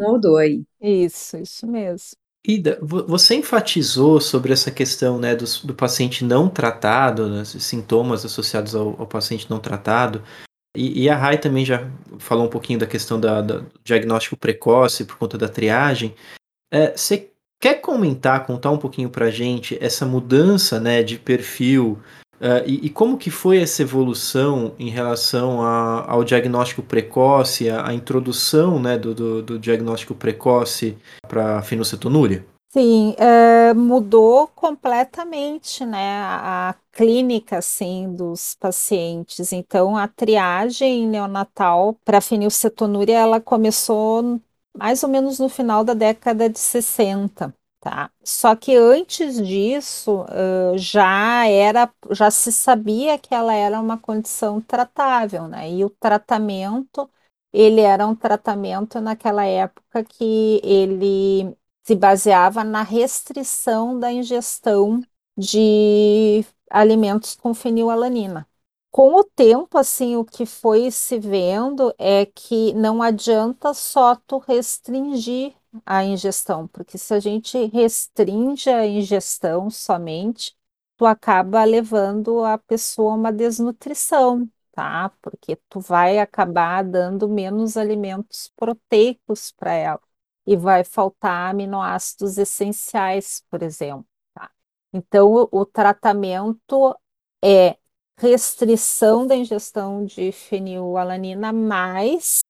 um 0.00 0.12
ou 0.12 0.20
dois. 0.20 0.60
Isso, 0.80 1.36
isso 1.36 1.66
mesmo. 1.66 2.16
Ida, 2.46 2.78
você 2.80 3.34
enfatizou 3.34 4.20
sobre 4.20 4.52
essa 4.52 4.70
questão 4.70 5.18
né, 5.18 5.34
do, 5.34 5.44
do 5.64 5.74
paciente 5.74 6.24
não 6.24 6.48
tratado, 6.48 7.28
né, 7.28 7.44
sintomas 7.44 8.24
associados 8.24 8.74
ao, 8.74 9.00
ao, 9.00 9.06
paciente 9.06 9.50
não 9.50 9.58
tratado, 9.58 10.22
e, 10.76 11.02
e 11.02 11.08
a 11.08 11.16
Rai 11.16 11.38
também 11.38 11.64
já 11.64 11.90
falou 12.18 12.46
um 12.46 12.50
pouquinho 12.50 12.78
da 12.78 12.86
questão 12.86 13.18
da, 13.18 13.42
da, 13.42 13.58
do 13.58 13.72
diagnóstico 13.82 14.36
precoce 14.36 15.04
por 15.04 15.18
conta 15.18 15.36
da 15.36 15.48
triagem. 15.48 16.14
É, 16.70 16.96
você 16.96 17.30
quer 17.60 17.80
comentar, 17.80 18.46
contar 18.46 18.70
um 18.70 18.78
pouquinho 18.78 19.10
para 19.10 19.26
a 19.26 19.30
gente 19.30 19.76
essa 19.82 20.06
mudança 20.06 20.78
né, 20.78 21.02
de 21.02 21.18
perfil 21.18 22.00
uh, 22.40 22.62
e, 22.66 22.86
e, 22.86 22.90
como 22.90 23.16
que 23.16 23.30
foi 23.30 23.58
essa 23.58 23.82
evolução 23.82 24.74
em 24.78 24.88
relação 24.88 25.62
a, 25.62 26.10
ao 26.10 26.24
diagnóstico 26.24 26.82
precoce, 26.82 27.68
a, 27.68 27.88
a 27.88 27.94
introdução 27.94 28.80
né, 28.80 28.98
do, 28.98 29.14
do, 29.14 29.42
do 29.42 29.58
diagnóstico 29.58 30.14
precoce 30.14 30.96
para 31.28 31.58
a 31.58 31.62
fenocetonúria? 31.62 32.44
Sim, 32.68 33.14
é, 33.16 33.72
mudou 33.72 34.48
completamente, 34.48 35.84
né, 35.86 36.18
a, 36.20 36.70
a 36.70 36.74
clínica, 36.92 37.56
assim, 37.58 38.12
dos 38.14 38.54
pacientes. 38.60 39.50
Então, 39.50 39.96
a 39.96 40.06
triagem 40.06 41.08
neonatal 41.08 41.94
para 42.04 42.20
fenilcetonúria, 42.20 43.16
ela 43.16 43.40
começou 43.40 44.38
mais 44.76 45.02
ou 45.02 45.08
menos 45.08 45.38
no 45.38 45.48
final 45.48 45.82
da 45.82 45.94
década 45.94 46.50
de 46.50 46.58
60. 46.58 47.54
Tá? 47.88 48.10
Só 48.24 48.56
que 48.56 48.74
antes 48.74 49.36
disso 49.40 50.22
uh, 50.24 50.76
já 50.76 51.46
era, 51.46 51.88
já 52.10 52.30
se 52.32 52.50
sabia 52.50 53.16
que 53.16 53.32
ela 53.32 53.54
era 53.54 53.80
uma 53.80 53.96
condição 53.96 54.60
tratável, 54.60 55.46
né? 55.46 55.70
E 55.70 55.84
o 55.84 55.90
tratamento, 55.90 57.08
ele 57.52 57.80
era 57.80 58.04
um 58.04 58.14
tratamento 58.16 59.00
naquela 59.00 59.44
época 59.44 60.02
que 60.02 60.60
ele 60.64 61.56
se 61.84 61.94
baseava 61.94 62.64
na 62.64 62.82
restrição 62.82 63.96
da 64.00 64.10
ingestão 64.12 65.00
de 65.38 66.44
alimentos 66.68 67.36
com 67.36 67.54
fenilalanina. 67.54 68.48
Com 68.96 69.14
o 69.14 69.22
tempo, 69.24 69.76
assim, 69.76 70.16
o 70.16 70.24
que 70.24 70.46
foi 70.46 70.90
se 70.90 71.18
vendo 71.18 71.94
é 71.98 72.24
que 72.24 72.72
não 72.72 73.02
adianta 73.02 73.74
só 73.74 74.16
tu 74.16 74.38
restringir 74.38 75.54
a 75.84 76.02
ingestão, 76.02 76.66
porque 76.68 76.96
se 76.96 77.12
a 77.12 77.20
gente 77.20 77.62
restringe 77.66 78.70
a 78.70 78.86
ingestão 78.86 79.68
somente, 79.68 80.56
tu 80.96 81.04
acaba 81.04 81.62
levando 81.64 82.42
a 82.42 82.56
pessoa 82.56 83.12
a 83.12 83.16
uma 83.16 83.30
desnutrição, 83.30 84.48
tá? 84.72 85.10
Porque 85.20 85.56
tu 85.68 85.78
vai 85.78 86.18
acabar 86.18 86.82
dando 86.82 87.28
menos 87.28 87.76
alimentos 87.76 88.50
proteicos 88.56 89.52
para 89.52 89.74
ela 89.74 90.00
e 90.46 90.56
vai 90.56 90.82
faltar 90.84 91.50
aminoácidos 91.50 92.38
essenciais, 92.38 93.44
por 93.50 93.62
exemplo. 93.62 94.06
Tá? 94.32 94.50
Então, 94.90 95.30
o, 95.30 95.48
o 95.60 95.66
tratamento 95.66 96.96
é 97.44 97.76
restrição 98.18 99.26
da 99.26 99.36
ingestão 99.36 100.04
de 100.04 100.32
fenilalanina 100.32 101.52
mais 101.52 102.40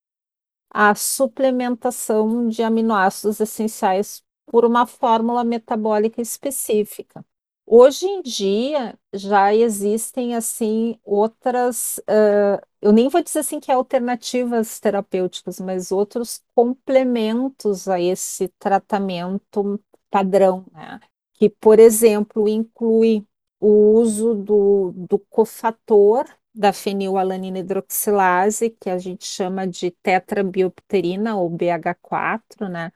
a 0.69 0.95
suplementação 0.95 2.47
de 2.47 2.63
aminoácidos 2.63 3.39
essenciais 3.39 4.23
por 4.45 4.65
uma 4.65 4.85
fórmula 4.85 5.43
metabólica 5.43 6.21
específica. 6.21 7.25
Hoje 7.65 8.05
em 8.05 8.21
dia 8.21 8.97
já 9.13 9.53
existem 9.53 10.35
assim 10.35 10.97
outras, 11.03 11.97
uh, 11.99 12.65
eu 12.81 12.93
nem 12.93 13.09
vou 13.09 13.21
dizer 13.21 13.39
assim 13.39 13.59
que 13.59 13.69
é 13.69 13.73
alternativas 13.75 14.79
terapêuticas, 14.79 15.59
mas 15.59 15.91
outros 15.91 16.41
complementos 16.55 17.89
a 17.89 17.99
esse 17.99 18.47
tratamento 18.57 19.81
padrão, 20.09 20.65
né? 20.71 21.01
Que, 21.33 21.49
por 21.49 21.77
exemplo, 21.77 22.47
inclui 22.47 23.25
o 23.59 23.93
uso 23.99 24.35
do, 24.35 24.91
do 24.95 25.19
cofator 25.19 26.25
da 26.53 26.73
fenilalanina 26.73 27.59
hidroxilase, 27.59 28.71
que 28.71 28.89
a 28.89 28.97
gente 28.97 29.25
chama 29.25 29.67
de 29.67 29.91
tetrabiopterina 29.91 31.35
ou 31.37 31.49
BH4, 31.49 32.67
né? 32.69 32.91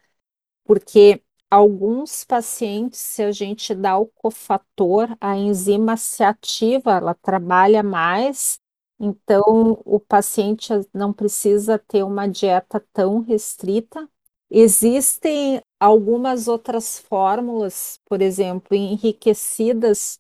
Porque 0.64 1.22
alguns 1.50 2.24
pacientes, 2.24 3.00
se 3.00 3.24
a 3.24 3.32
gente 3.32 3.76
dá 3.76 3.98
o 3.98 4.08
cofator, 4.08 5.16
a 5.20 5.36
enzima 5.38 5.98
se 5.98 6.24
ativa, 6.24 6.94
ela 6.98 7.14
trabalha 7.16 7.84
mais, 7.84 8.60
então 9.00 9.82
o 9.86 10.00
paciente 10.00 10.70
não 10.94 11.12
precisa 11.14 11.78
ter 11.80 12.04
uma 12.04 12.28
dieta 12.28 12.80
tão 12.94 13.20
restrita. 13.22 14.08
Existem 14.50 15.62
algumas 15.80 16.48
outras 16.48 17.00
fórmulas, 17.00 18.00
por 18.06 18.22
exemplo, 18.22 18.76
enriquecidas 18.76 20.20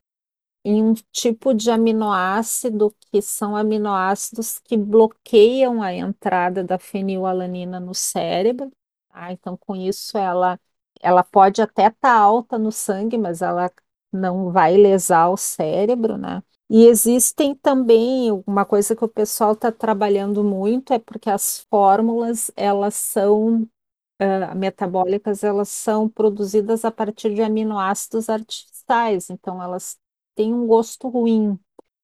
em 0.63 0.83
um 0.83 0.93
tipo 1.11 1.53
de 1.53 1.71
aminoácido 1.71 2.95
que 3.11 3.21
são 3.21 3.55
aminoácidos 3.55 4.59
que 4.59 4.77
bloqueiam 4.77 5.81
a 5.81 5.93
entrada 5.93 6.63
da 6.63 6.77
fenilalanina 6.77 7.79
no 7.79 7.93
cérebro. 7.93 8.71
Tá? 9.09 9.31
Então, 9.31 9.57
com 9.57 9.75
isso, 9.75 10.17
ela, 10.17 10.59
ela 11.01 11.23
pode 11.23 11.61
até 11.61 11.87
estar 11.87 11.99
tá 11.99 12.13
alta 12.13 12.57
no 12.59 12.71
sangue, 12.71 13.17
mas 13.17 13.41
ela 13.41 13.71
não 14.11 14.51
vai 14.51 14.77
lesar 14.77 15.29
o 15.29 15.37
cérebro, 15.37 16.17
né? 16.17 16.43
E 16.69 16.85
existem 16.85 17.53
também 17.55 18.31
uma 18.47 18.65
coisa 18.65 18.95
que 18.95 19.03
o 19.03 19.07
pessoal 19.09 19.53
está 19.53 19.71
trabalhando 19.71 20.43
muito 20.43 20.93
é 20.93 20.99
porque 20.99 21.29
as 21.29 21.65
fórmulas 21.69 22.49
elas 22.55 22.95
são 22.95 23.63
uh, 24.21 24.55
metabólicas, 24.55 25.43
elas 25.43 25.69
são 25.69 26.07
produzidas 26.07 26.85
a 26.85 26.91
partir 26.91 27.33
de 27.33 27.41
aminoácidos 27.41 28.29
artificiais, 28.29 29.29
então 29.29 29.61
elas 29.61 29.97
tem 30.41 30.53
um 30.55 30.65
gosto 30.65 31.07
ruim. 31.07 31.59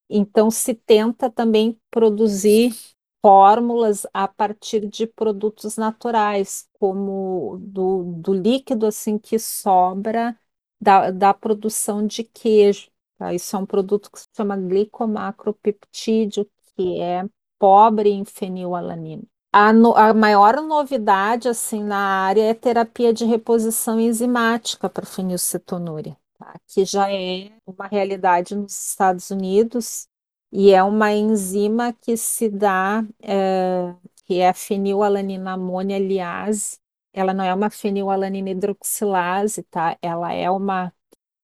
Então 0.08 0.52
se 0.52 0.76
tenta 0.76 1.28
também 1.28 1.80
produzir 1.90 2.72
fórmulas 3.20 4.06
a 4.14 4.28
partir 4.28 4.88
de 4.88 5.08
produtos 5.08 5.76
naturais, 5.76 6.68
como 6.80 7.58
do, 7.60 8.04
do 8.18 8.34
líquido 8.34 8.86
assim 8.86 9.18
que 9.18 9.40
sobra 9.40 10.38
da, 10.80 11.10
da 11.10 11.34
produção 11.34 12.06
de 12.06 12.24
queijo. 12.24 12.90
Tá? 13.18 13.34
Isso 13.34 13.56
é 13.56 13.60
um 13.60 13.66
produto 13.66 14.12
que 14.12 14.20
se 14.20 14.28
chama 14.36 14.56
glicomacropeptídeo, 14.56 16.48
que 16.76 17.02
é 17.02 17.26
pobre 17.58 18.12
em 18.12 18.24
fenilalanina. 18.24 19.24
A, 19.52 19.74
no, 19.74 19.96
a 19.98 20.14
maior 20.14 20.62
novidade 20.62 21.50
assim 21.50 21.84
na 21.84 21.98
área 21.98 22.44
é 22.44 22.54
terapia 22.54 23.12
de 23.12 23.26
reposição 23.26 24.00
enzimática 24.00 24.88
para 24.88 25.08
fenilcetonúria, 25.08 26.16
tá? 26.38 26.54
que 26.68 26.86
já 26.86 27.12
é 27.12 27.52
uma 27.66 27.88
realidade 27.88 28.56
nos 28.56 28.74
Estados 28.90 29.30
Unidos 29.32 30.08
e 30.52 30.72
é 30.72 30.84
uma 30.84 31.14
enzima 31.14 31.94
que 31.94 32.16
se 32.18 32.50
dá, 32.50 33.04
é, 33.22 33.94
que 34.26 34.40
é 34.40 34.50
a 34.50 34.54
fenilalanina 34.54 35.54
amônia 35.54 36.00
liase. 36.00 36.80
Ela 37.14 37.34
não 37.34 37.44
é 37.44 37.54
uma 37.54 37.70
fenilalanina 37.70 38.50
hidroxilase, 38.52 39.64
tá? 39.64 39.98
Ela 40.02 40.34
é 40.34 40.50
uma 40.50 40.94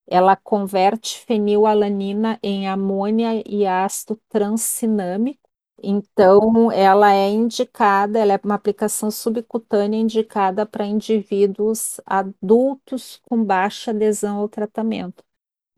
ela 0.06 0.36
converte 0.36 1.18
fenilalanina 1.20 2.38
em 2.42 2.68
amônia 2.68 3.42
e 3.46 3.66
ácido 3.66 4.20
transcinâmico. 4.28 5.43
Então, 5.82 6.70
ela 6.72 7.12
é 7.12 7.28
indicada, 7.30 8.18
ela 8.18 8.32
é 8.34 8.40
uma 8.42 8.54
aplicação 8.54 9.10
subcutânea 9.10 9.98
indicada 10.00 10.64
para 10.64 10.86
indivíduos 10.86 12.00
adultos 12.06 13.20
com 13.28 13.44
baixa 13.44 13.90
adesão 13.90 14.38
ao 14.38 14.48
tratamento. 14.48 15.22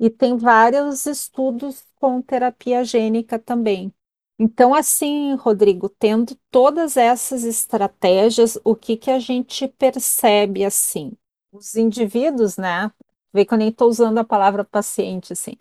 E 0.00 0.10
tem 0.10 0.36
vários 0.36 1.06
estudos 1.06 1.84
com 1.96 2.22
terapia 2.22 2.84
gênica 2.84 3.38
também. 3.38 3.92
Então, 4.38 4.74
assim, 4.74 5.34
Rodrigo, 5.36 5.88
tendo 5.88 6.36
todas 6.50 6.96
essas 6.96 7.44
estratégias, 7.44 8.58
o 8.64 8.76
que 8.76 8.96
que 8.96 9.10
a 9.10 9.18
gente 9.20 9.68
percebe 9.68 10.64
assim? 10.64 11.12
Os 11.52 11.76
indivíduos, 11.76 12.56
né? 12.58 12.92
Vê 13.32 13.44
que 13.46 13.54
eu 13.54 13.58
nem 13.58 13.68
estou 13.70 13.88
usando 13.88 14.18
a 14.18 14.24
palavra 14.24 14.64
paciente, 14.64 15.32
assim, 15.32 15.54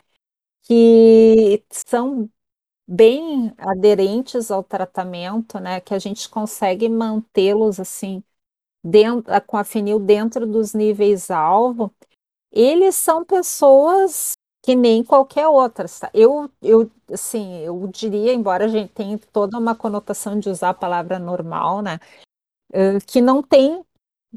que 0.64 1.64
são 1.72 2.30
bem 2.88 3.54
aderentes 3.58 4.52
ao 4.52 4.64
tratamento, 4.64 5.60
né? 5.60 5.80
Que 5.82 5.94
a 5.94 6.00
gente 6.00 6.30
consegue 6.30 6.90
mantê-los 6.90 7.80
assim 7.80 8.24
dentro, 8.84 9.32
com 9.48 9.58
a 9.58 9.64
fenil 9.64 10.00
dentro 10.00 10.48
dos 10.48 10.74
níveis 10.74 11.32
alvo. 11.32 11.94
Eles 12.52 12.96
são 12.96 13.26
pessoas 13.26 14.34
que 14.64 14.76
nem 14.76 15.04
qualquer 15.04 15.48
outra. 15.48 15.88
Tá? 15.88 16.10
Eu, 16.14 16.50
eu, 16.62 16.92
assim, 17.12 17.60
eu 17.60 17.88
diria, 17.88 18.34
embora 18.34 18.66
a 18.66 18.68
gente 18.70 18.94
tenha 18.94 19.20
toda 19.34 19.58
uma 19.60 19.76
conotação 19.76 20.40
de 20.40 20.50
usar 20.50 20.70
a 20.72 20.74
palavra 20.74 21.20
normal, 21.20 21.82
né? 21.82 22.00
Que 23.08 23.22
não 23.22 23.42
tem 23.42 23.84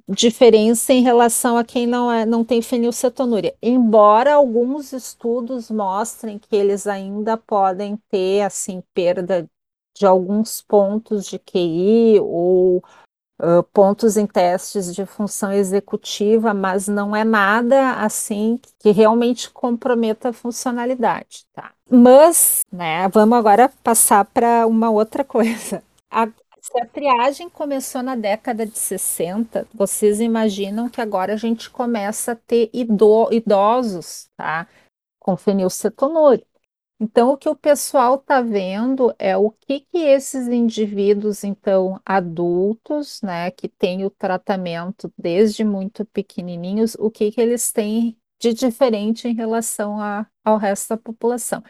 diferença 0.09 0.93
em 0.93 1.03
relação 1.03 1.57
a 1.57 1.65
quem 1.65 1.87
não, 1.87 2.11
é, 2.11 2.27
não 2.27 2.45
tem 2.45 2.61
fenilcetonúria. 2.61 3.55
Embora 3.63 4.35
alguns 4.35 4.93
estudos 4.93 5.71
mostrem 5.71 6.39
que 6.39 6.55
eles 6.55 6.87
ainda 6.87 7.37
podem 7.37 7.99
ter 8.11 8.43
assim 8.43 8.83
perda 8.93 9.49
de 9.97 10.07
alguns 10.07 10.61
pontos 10.61 11.27
de 11.27 11.39
QI 11.39 12.21
ou 12.21 12.83
uh, 13.41 13.63
pontos 13.73 14.17
em 14.17 14.27
testes 14.27 14.95
de 14.95 15.05
função 15.07 15.53
executiva, 15.53 16.55
mas 16.55 16.89
não 16.89 17.15
é 17.15 17.25
nada 17.25 17.95
assim 17.95 18.61
que 18.79 18.91
realmente 18.91 19.51
comprometa 19.51 20.29
a 20.29 20.33
funcionalidade, 20.33 21.45
tá? 21.53 21.73
Mas, 21.91 22.65
né, 22.71 23.09
vamos 23.09 23.39
agora 23.39 23.71
passar 23.83 24.25
para 24.25 24.67
uma 24.67 24.91
outra 24.91 25.23
coisa. 25.25 25.83
A, 26.11 26.29
se 26.69 26.79
a 26.79 26.87
triagem 26.87 27.49
começou 27.49 28.03
na 28.03 28.15
década 28.15 28.67
de 28.67 28.79
60, 28.79 29.67
vocês 29.73 30.21
imaginam 30.21 30.89
que 30.89 31.01
agora 31.01 31.33
a 31.33 31.37
gente 31.37 31.71
começa 31.71 32.33
a 32.33 32.37
ter 32.37 32.71
idosos, 32.73 34.29
tá? 34.37 34.69
Com 35.19 35.37
fenilcetonúria. 35.37 36.47
Então, 37.01 37.31
o 37.31 37.39
que 37.39 37.49
o 37.49 37.57
pessoal 37.57 38.17
está 38.17 38.43
vendo 38.43 39.15
é 39.19 39.37
o 39.37 39.51
que, 39.51 39.81
que 39.81 39.99
esses 39.99 40.49
indivíduos, 40.49 41.43
então, 41.45 42.01
adultos, 42.05 43.23
né, 43.23 43.51
que 43.53 43.69
têm 43.69 44.05
o 44.05 44.11
tratamento 44.11 45.13
desde 45.17 45.65
muito 45.65 46.05
pequenininhos, 46.07 46.97
o 46.99 47.11
que, 47.11 47.31
que 47.31 47.41
eles 47.41 47.73
têm 47.73 48.19
de 48.41 48.53
diferente 48.53 49.29
em 49.29 49.35
relação 49.35 50.01
a, 50.01 50.27
ao 50.45 50.59
resto 50.59 50.91
da 50.91 50.97
população. 50.97 51.63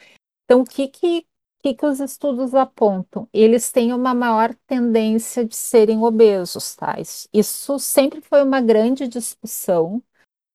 Então, 0.44 0.62
o 0.62 0.64
que, 0.64 0.88
que 0.88 1.26
que, 1.62 1.74
que 1.74 1.86
os 1.86 2.00
estudos 2.00 2.54
apontam? 2.54 3.28
Eles 3.32 3.70
têm 3.70 3.92
uma 3.92 4.14
maior 4.14 4.54
tendência 4.66 5.44
de 5.44 5.56
serem 5.56 6.02
obesos, 6.02 6.74
tá? 6.76 6.96
Isso, 7.32 7.78
sempre 7.78 8.20
foi 8.20 8.42
uma 8.42 8.60
grande 8.60 9.08
discussão, 9.08 10.02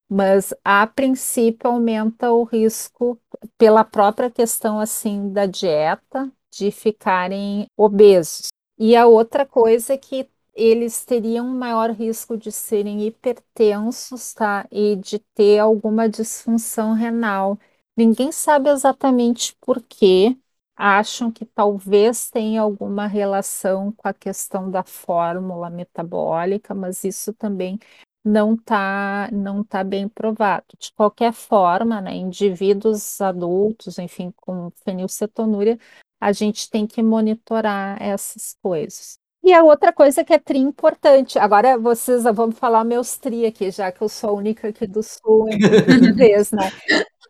mas 0.09 0.53
a 0.63 0.85
princípio 0.87 1.69
aumenta 1.69 2.31
o 2.31 2.43
risco 2.43 3.19
pela 3.57 3.83
própria 3.83 4.29
questão 4.29 4.79
assim 4.79 5.31
da 5.31 5.45
dieta 5.45 6.31
de 6.51 6.71
ficarem 6.71 7.67
obesos. 7.77 8.49
E 8.77 8.95
a 8.95 9.07
outra 9.07 9.45
coisa 9.45 9.93
é 9.93 9.97
que 9.97 10.29
eles 10.53 11.03
teriam 11.03 11.47
maior 11.47 11.91
risco 11.91 12.37
de 12.37 12.51
serem 12.51 13.05
hipertensos, 13.07 14.33
tá? 14.33 14.67
E 14.71 14.95
de 14.97 15.19
ter 15.33 15.59
alguma 15.59 16.07
disfunção 16.07 16.93
renal. 16.93 17.57
Ninguém 17.97 18.31
sabe 18.31 18.69
exatamente 18.69 19.55
por 19.61 19.81
quê, 19.81 20.37
acham 20.75 21.31
que 21.31 21.45
talvez 21.45 22.29
tenha 22.29 22.61
alguma 22.61 23.07
relação 23.07 23.91
com 23.91 24.07
a 24.07 24.13
questão 24.13 24.69
da 24.71 24.83
fórmula 24.83 25.69
metabólica, 25.69 26.73
mas 26.73 27.03
isso 27.03 27.33
também 27.33 27.79
não 28.23 28.53
está 28.55 29.29
não 29.31 29.63
tá 29.63 29.83
bem 29.83 30.07
provado. 30.07 30.65
De 30.79 30.91
qualquer 30.93 31.33
forma, 31.33 32.01
né, 32.01 32.15
indivíduos 32.15 33.19
adultos, 33.21 33.99
enfim, 33.99 34.31
com 34.37 34.71
fenilcetonúria, 34.83 35.77
a 36.19 36.31
gente 36.31 36.69
tem 36.69 36.87
que 36.87 37.01
monitorar 37.03 38.01
essas 38.01 38.57
coisas. 38.61 39.19
E 39.43 39.51
a 39.53 39.61
outra 39.61 39.91
coisa 39.91 40.23
que 40.23 40.33
é 40.33 40.39
tri 40.39 40.57
importante, 40.59 41.37
agora 41.37 41.77
vocês 41.77 42.23
vamos 42.23 42.57
falar 42.57 42.85
meus 42.85 43.17
tri 43.17 43.45
aqui, 43.45 43.69
já 43.71 43.91
que 43.91 44.01
eu 44.01 44.07
sou 44.07 44.29
a 44.29 44.33
única 44.33 44.69
aqui 44.69 44.87
do 44.87 45.03
sul 45.03 45.49
em 45.49 45.59
português, 45.59 46.51
né? 46.51 46.71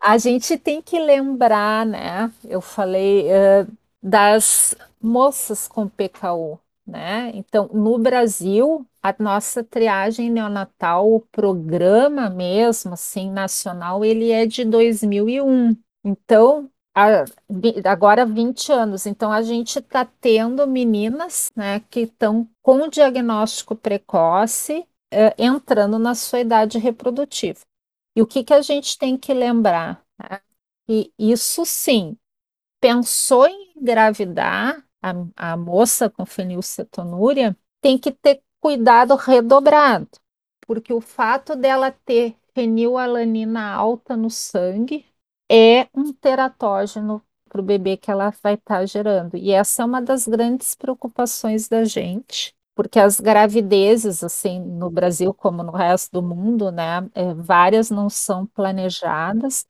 A 0.00 0.16
gente 0.18 0.56
tem 0.56 0.80
que 0.80 0.98
lembrar, 0.98 1.84
né? 1.84 2.30
Eu 2.44 2.60
falei 2.60 3.26
uh, 3.28 3.66
das 4.02 4.76
moças 5.02 5.66
com 5.66 5.88
PKU, 5.88 6.60
né? 6.86 7.32
Então, 7.34 7.68
no 7.72 7.98
Brasil, 7.98 8.86
a 9.02 9.14
nossa 9.18 9.64
triagem 9.64 10.30
neonatal, 10.30 11.12
o 11.12 11.20
programa 11.32 12.30
mesmo, 12.30 12.94
assim, 12.94 13.30
nacional, 13.30 14.04
ele 14.04 14.30
é 14.30 14.46
de 14.46 14.64
2001. 14.64 15.76
Então, 16.04 16.70
a, 16.94 17.24
agora 17.90 18.24
20 18.24 18.72
anos. 18.72 19.06
Então, 19.06 19.32
a 19.32 19.42
gente 19.42 19.78
está 19.78 20.04
tendo 20.04 20.66
meninas, 20.66 21.52
né, 21.56 21.80
que 21.90 22.00
estão 22.00 22.48
com 22.62 22.88
diagnóstico 22.88 23.74
precoce, 23.74 24.86
uh, 25.12 25.34
entrando 25.36 25.98
na 25.98 26.14
sua 26.14 26.40
idade 26.40 26.78
reprodutiva. 26.78 27.60
E 28.16 28.22
o 28.22 28.26
que, 28.26 28.44
que 28.44 28.54
a 28.54 28.62
gente 28.62 28.96
tem 28.96 29.16
que 29.16 29.34
lembrar? 29.34 30.04
Né? 30.18 30.40
Que 30.86 31.12
isso 31.18 31.66
sim, 31.66 32.16
pensou 32.80 33.46
em 33.46 33.72
engravidar 33.76 34.84
a, 35.02 35.52
a 35.52 35.56
moça 35.56 36.08
com 36.08 36.24
fenilcetonúria, 36.24 37.56
tem 37.80 37.98
que 37.98 38.12
ter 38.12 38.42
cuidado 38.60 39.14
redobrado, 39.16 40.08
porque 40.66 40.92
o 40.92 41.00
fato 41.00 41.54
dela 41.56 41.90
ter 41.90 42.36
fenilalanina 42.54 43.72
alta 43.72 44.16
no 44.16 44.30
sangue 44.30 45.04
é 45.50 45.88
um 45.94 46.12
teratógeno 46.12 47.22
para 47.48 47.60
o 47.60 47.64
bebê 47.64 47.96
que 47.96 48.10
ela 48.10 48.32
vai 48.42 48.54
estar 48.54 48.78
tá 48.78 48.86
gerando. 48.86 49.36
E 49.36 49.52
essa 49.52 49.82
é 49.82 49.84
uma 49.86 50.02
das 50.02 50.26
grandes 50.26 50.74
preocupações 50.74 51.68
da 51.68 51.84
gente, 51.84 52.52
porque 52.74 52.98
as 52.98 53.20
gravidezes, 53.20 54.24
assim, 54.24 54.58
no 54.60 54.90
Brasil 54.90 55.32
como 55.32 55.62
no 55.62 55.72
resto 55.72 56.10
do 56.12 56.22
mundo, 56.22 56.72
né, 56.72 57.08
é, 57.14 57.32
várias 57.34 57.90
não 57.90 58.10
são 58.10 58.46
planejadas, 58.46 59.64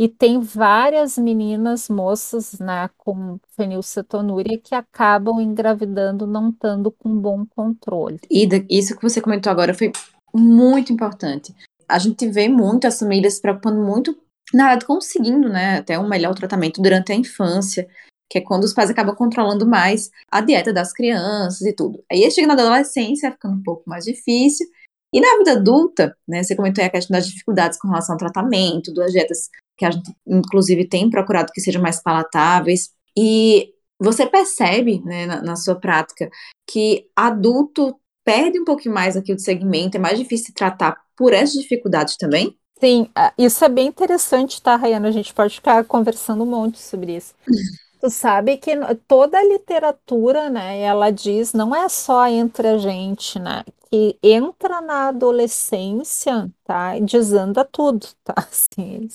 e 0.00 0.08
tem 0.08 0.40
várias 0.40 1.18
meninas, 1.18 1.90
moças, 1.90 2.58
né, 2.58 2.88
com 2.96 3.38
fenilcetonúria 3.54 4.58
que 4.58 4.74
acabam 4.74 5.40
engravidando 5.40 6.26
não 6.26 6.48
estando 6.48 6.90
com 6.90 7.14
bom 7.18 7.44
controle. 7.44 8.18
E 8.30 8.48
isso 8.70 8.96
que 8.96 9.02
você 9.02 9.20
comentou 9.20 9.52
agora 9.52 9.74
foi 9.74 9.92
muito 10.34 10.90
importante. 10.90 11.54
A 11.86 11.98
gente 11.98 12.26
vê 12.28 12.48
muito 12.48 12.86
as 12.86 12.98
famílias 12.98 13.34
se 13.34 13.42
preocupando 13.42 13.82
muito, 13.82 14.16
na 14.52 14.64
verdade, 14.64 14.86
conseguindo, 14.86 15.48
né, 15.48 15.78
até 15.78 15.98
um 15.98 16.08
melhor 16.08 16.34
tratamento 16.34 16.80
durante 16.82 17.12
a 17.12 17.14
infância 17.14 17.88
que 18.30 18.38
é 18.38 18.40
quando 18.40 18.62
os 18.62 18.72
pais 18.72 18.88
acabam 18.88 19.14
controlando 19.16 19.66
mais 19.66 20.08
a 20.30 20.40
dieta 20.40 20.72
das 20.72 20.92
crianças 20.92 21.62
e 21.62 21.72
tudo. 21.74 22.02
Aí 22.10 22.30
chega 22.30 22.46
na 22.46 22.54
adolescência, 22.54 23.32
ficando 23.32 23.56
um 23.56 23.62
pouco 23.62 23.82
mais 23.90 24.04
difícil. 24.04 24.68
E 25.12 25.20
na 25.20 25.38
vida 25.38 25.52
adulta, 25.54 26.16
né, 26.28 26.44
você 26.44 26.54
comentou 26.54 26.80
aí 26.80 26.86
a 26.86 26.92
questão 26.92 27.16
das 27.16 27.26
dificuldades 27.26 27.76
com 27.76 27.88
relação 27.88 28.14
ao 28.14 28.18
tratamento, 28.18 28.94
das 28.94 29.10
dietas 29.10 29.48
que 29.76 29.84
a 29.84 29.90
gente, 29.90 30.14
inclusive, 30.24 30.88
tem 30.88 31.10
procurado 31.10 31.52
que 31.52 31.60
sejam 31.60 31.82
mais 31.82 32.00
palatáveis. 32.00 32.90
E 33.18 33.74
você 33.98 34.24
percebe, 34.24 35.02
né, 35.04 35.26
na, 35.26 35.42
na 35.42 35.56
sua 35.56 35.74
prática, 35.74 36.30
que 36.68 37.08
adulto 37.16 37.98
perde 38.24 38.60
um 38.60 38.64
pouquinho 38.64 38.94
mais 38.94 39.16
aqui 39.16 39.34
do 39.34 39.40
segmento, 39.40 39.96
é 39.96 40.00
mais 40.00 40.16
difícil 40.16 40.54
tratar 40.54 40.96
por 41.16 41.32
essas 41.32 41.60
dificuldades 41.60 42.16
também? 42.16 42.56
Sim, 42.82 43.10
isso 43.36 43.62
é 43.64 43.68
bem 43.68 43.88
interessante, 43.88 44.62
tá, 44.62 44.74
Rayana? 44.76 45.08
A 45.08 45.10
gente 45.10 45.34
pode 45.34 45.54
ficar 45.56 45.84
conversando 45.84 46.44
um 46.44 46.46
monte 46.46 46.78
sobre 46.78 47.16
isso. 47.16 47.34
Tu 48.00 48.10
sabe 48.10 48.56
que 48.58 48.72
toda 49.06 49.38
a 49.38 49.44
literatura, 49.44 50.48
né, 50.50 50.80
ela 50.80 51.10
diz, 51.10 51.52
não 51.52 51.74
é 51.76 51.88
só 51.88 52.26
entre 52.28 52.68
a 52.68 52.78
gente, 52.78 53.38
né, 53.38 53.62
que 53.90 54.18
entra 54.22 54.80
na 54.80 55.08
adolescência, 55.08 56.50
tá, 56.64 56.98
desanda 56.98 57.64
tudo, 57.64 58.06
tá, 58.24 58.34
assim, 58.38 59.06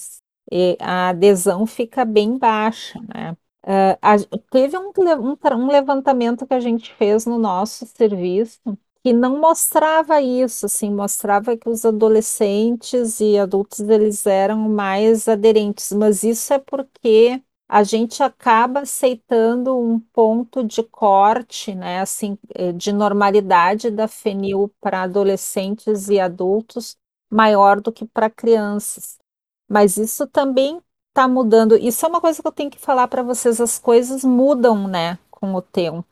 e 0.51 0.77
a 0.79 1.09
adesão 1.09 1.65
fica 1.65 2.05
bem 2.05 2.37
baixa, 2.37 2.99
né. 3.13 3.31
Uh, 3.67 3.97
a, 4.01 4.15
teve 4.51 4.77
um, 4.77 4.91
um, 4.95 5.37
um 5.55 5.67
levantamento 5.67 6.45
que 6.45 6.53
a 6.53 6.59
gente 6.59 6.93
fez 6.93 7.25
no 7.25 7.39
nosso 7.39 7.85
serviço 7.87 8.61
que 9.05 9.13
não 9.13 9.39
mostrava 9.39 10.21
isso, 10.21 10.65
assim, 10.67 10.91
mostrava 10.91 11.55
que 11.57 11.69
os 11.69 11.85
adolescentes 11.85 13.19
e 13.21 13.37
adultos 13.37 13.81
eles 13.81 14.25
eram 14.25 14.67
mais 14.69 15.27
aderentes, 15.27 15.91
mas 15.93 16.23
isso 16.23 16.51
é 16.53 16.59
porque 16.59 17.43
a 17.69 17.83
gente 17.83 18.23
acaba 18.23 18.81
aceitando 18.81 19.77
um 19.79 19.99
ponto 19.99 20.63
de 20.63 20.83
corte, 20.83 21.75
né, 21.75 22.01
assim, 22.01 22.37
eh, 22.55 22.71
de 22.73 22.91
normalidade 22.93 23.91
da 23.91 24.07
fenil 24.07 24.71
para 24.81 25.03
adolescentes 25.03 26.09
e 26.09 26.19
adultos 26.19 26.97
maior 27.31 27.81
do 27.81 27.91
que 27.93 28.05
para 28.07 28.29
crianças. 28.29 29.19
Mas 29.69 29.97
isso 29.97 30.27
também 30.27 30.81
está 31.09 31.27
mudando. 31.27 31.75
Isso 31.77 32.05
é 32.05 32.09
uma 32.09 32.21
coisa 32.21 32.41
que 32.41 32.47
eu 32.47 32.51
tenho 32.51 32.69
que 32.71 32.79
falar 32.79 33.07
para 33.07 33.23
vocês, 33.23 33.61
as 33.61 33.79
coisas 33.79 34.23
mudam, 34.23 34.87
né, 34.87 35.17
com 35.31 35.53
o 35.55 35.61
tempo. 35.61 36.07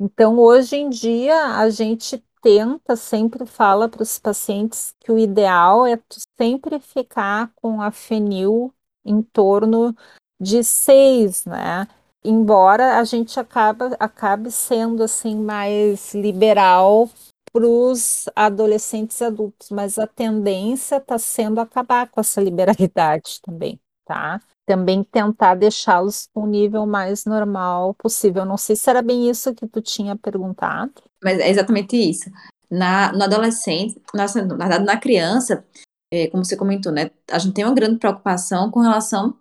Então, 0.00 0.38
hoje 0.38 0.76
em 0.76 0.88
dia, 0.90 1.56
a 1.56 1.70
gente 1.70 2.22
tenta, 2.40 2.96
sempre 2.96 3.46
fala 3.46 3.88
para 3.88 4.02
os 4.02 4.18
pacientes 4.18 4.94
que 5.00 5.12
o 5.12 5.18
ideal 5.18 5.86
é 5.86 5.98
sempre 6.40 6.78
ficar 6.80 7.52
com 7.56 7.80
a 7.82 7.90
fenil 7.90 8.72
em 9.04 9.22
torno 9.22 9.94
de 10.40 10.62
seis, 10.62 11.44
né? 11.44 11.86
Embora 12.24 12.98
a 12.98 13.04
gente 13.04 13.38
acaba, 13.38 13.96
acabe 13.98 14.50
sendo 14.50 15.02
assim 15.02 15.36
mais 15.36 16.14
liberal 16.14 17.08
para 17.52 17.66
os 17.66 18.28
adolescentes 18.36 19.20
e 19.20 19.24
adultos, 19.24 19.70
mas 19.70 19.98
a 19.98 20.06
tendência 20.06 20.96
está 20.96 21.18
sendo 21.18 21.60
acabar 21.60 22.08
com 22.08 22.20
essa 22.20 22.40
liberalidade 22.40 23.40
também, 23.42 23.80
tá? 24.04 24.40
Também 24.66 25.02
tentar 25.02 25.54
deixá-los 25.54 26.28
com 26.34 26.42
o 26.42 26.46
nível 26.46 26.86
mais 26.86 27.24
normal 27.24 27.94
possível. 27.94 28.44
Não 28.44 28.58
sei 28.58 28.76
se 28.76 28.90
era 28.90 29.00
bem 29.00 29.28
isso 29.30 29.54
que 29.54 29.66
tu 29.66 29.80
tinha 29.80 30.14
perguntado. 30.16 31.07
Mas 31.22 31.38
é 31.38 31.48
exatamente 31.48 31.96
isso. 31.96 32.30
Na, 32.70 33.12
no 33.12 33.24
adolescente, 33.24 34.00
na, 34.14 34.26
na 34.26 34.68
verdade, 34.68 34.84
na 34.84 34.96
criança, 34.96 35.64
é, 36.12 36.28
como 36.28 36.44
você 36.44 36.56
comentou, 36.56 36.92
né? 36.92 37.10
A 37.30 37.38
gente 37.38 37.54
tem 37.54 37.64
uma 37.64 37.74
grande 37.74 37.98
preocupação 37.98 38.70
com 38.70 38.80
relação 38.80 39.36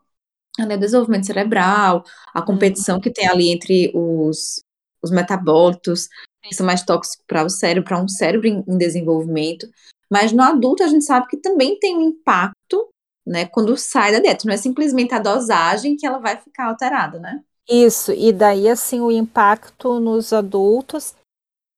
ao 0.60 0.78
desenvolvimento 0.78 1.26
cerebral, 1.26 2.04
a 2.34 2.42
competição 2.42 3.00
que 3.00 3.12
tem 3.12 3.28
ali 3.28 3.52
entre 3.52 3.92
os, 3.94 4.62
os 5.02 5.12
metabólitos, 5.12 6.08
que 6.44 6.56
são 6.56 6.66
mais 6.66 6.84
tóxicos 6.84 7.24
para 7.28 7.46
o 7.46 7.50
cérebro, 7.50 7.84
para 7.84 8.02
um 8.02 8.08
cérebro 8.08 8.48
em, 8.48 8.64
em 8.68 8.78
desenvolvimento. 8.78 9.68
Mas 10.10 10.32
no 10.32 10.42
adulto 10.42 10.84
a 10.84 10.88
gente 10.88 11.04
sabe 11.04 11.28
que 11.28 11.38
também 11.38 11.78
tem 11.80 11.98
um 11.98 12.02
impacto, 12.02 12.90
né, 13.26 13.46
quando 13.46 13.76
sai 13.78 14.12
da 14.12 14.20
dieta. 14.20 14.46
Não 14.46 14.54
é 14.54 14.58
simplesmente 14.58 15.14
a 15.14 15.20
dosagem 15.20 15.96
que 15.96 16.06
ela 16.06 16.18
vai 16.18 16.38
ficar 16.38 16.68
alterada, 16.68 17.20
né? 17.20 17.42
Isso, 17.70 18.14
e 18.14 18.32
daí 18.32 18.70
assim 18.70 19.02
o 19.02 19.12
impacto 19.12 20.00
nos 20.00 20.32
adultos, 20.32 21.14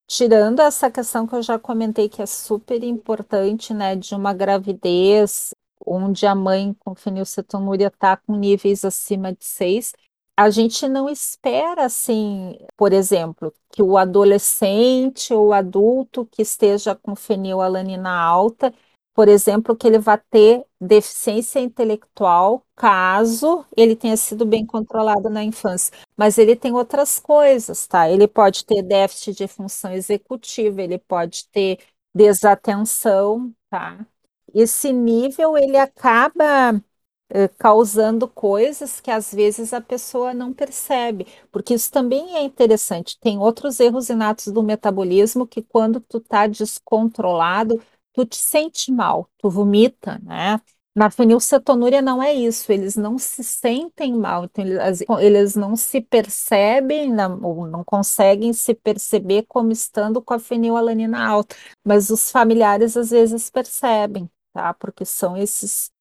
tirando 0.10 0.60
essa 0.60 0.90
questão 0.92 1.28
que 1.28 1.36
eu 1.36 1.42
já 1.44 1.60
comentei 1.60 2.10
que 2.10 2.22
é 2.22 2.26
super 2.26 2.84
importante, 2.84 3.74
né, 3.74 3.96
de 3.96 4.16
uma 4.16 4.34
gravidez 4.34 5.52
onde 5.86 6.26
a 6.26 6.36
mãe 6.36 6.76
com 6.80 6.96
fenilcetonúria 6.96 7.88
está 7.88 8.18
com 8.18 8.36
níveis 8.36 8.84
acima 8.84 9.32
de 9.34 9.46
6, 9.46 9.94
a 10.36 10.50
gente 10.50 10.88
não 10.88 11.08
espera, 11.10 11.86
assim, 11.86 12.58
por 12.78 12.92
exemplo, 12.94 13.54
que 13.72 13.84
o 13.84 13.98
adolescente 13.98 15.34
ou 15.34 15.54
adulto 15.54 16.26
que 16.26 16.42
esteja 16.42 16.96
com 16.96 17.16
fenilalanina 17.16 18.10
alta, 18.10 18.74
por 19.20 19.28
exemplo, 19.28 19.76
que 19.76 19.86
ele 19.86 20.00
vá 20.00 20.18
ter 20.18 20.64
deficiência 20.80 21.60
intelectual 21.60 22.64
caso 22.74 23.66
ele 23.76 23.94
tenha 23.94 24.16
sido 24.16 24.46
bem 24.46 24.66
controlado 24.66 25.30
na 25.30 25.44
infância. 25.44 25.94
Mas 26.16 26.38
ele 26.38 26.56
tem 26.56 26.72
outras 26.72 27.20
coisas, 27.20 27.86
tá? 27.86 28.10
Ele 28.10 28.30
pode 28.30 28.66
ter 28.66 28.82
déficit 28.82 29.36
de 29.36 29.46
função 29.46 29.92
executiva, 29.92 30.82
ele 30.82 30.98
pode 30.98 31.46
ter 31.50 31.80
desatenção, 32.16 33.54
tá? 33.70 34.06
esse 34.54 34.94
nível 34.94 35.58
ele 35.58 35.76
acaba 35.78 36.82
eh, 37.30 37.48
causando 37.58 38.26
coisas 38.28 39.02
que 39.02 39.12
às 39.12 39.34
vezes 39.34 39.74
a 39.74 39.82
pessoa 39.82 40.34
não 40.34 40.54
percebe, 40.54 41.28
porque 41.52 41.74
isso 41.74 41.92
também 41.92 42.36
é 42.38 42.42
interessante. 42.44 43.20
Tem 43.20 43.38
outros 43.38 43.80
erros 43.82 44.10
inatos 44.10 44.48
do 44.54 44.64
metabolismo 44.64 45.46
que 45.46 45.62
quando 45.62 46.00
tu 46.00 46.20
tá 46.20 46.48
descontrolado, 46.48 47.82
tu 48.14 48.26
te 48.26 48.38
sente 48.38 48.92
mal, 48.92 49.30
tu 49.38 49.50
vomita, 49.50 50.20
né? 50.24 50.60
Na 50.96 51.10
fenilcetonúria 51.10 52.02
não 52.02 52.22
é 52.22 52.34
isso, 52.34 52.72
eles 52.72 52.96
não 52.96 53.18
se 53.18 53.44
sentem 53.44 54.14
mal, 54.14 54.46
então 54.46 54.66
eles, 54.66 55.02
eles 55.22 55.56
não 55.56 55.76
se 55.76 56.02
percebem, 56.02 57.12
não, 57.14 57.40
ou 57.44 57.68
não 57.68 57.84
conseguem 57.84 58.52
se 58.54 58.74
perceber 58.74 59.44
como 59.48 59.72
estando 59.72 60.22
com 60.22 60.34
a 60.34 60.40
fenilalanina 60.40 61.24
alta, 61.26 61.56
mas 61.86 62.10
os 62.10 62.32
familiares 62.32 62.98
às 62.98 63.12
vezes 63.12 63.50
percebem 63.50 64.30
tá? 64.54 64.74
Porque 64.74 65.06
são 65.06 65.38
esses 65.38 65.92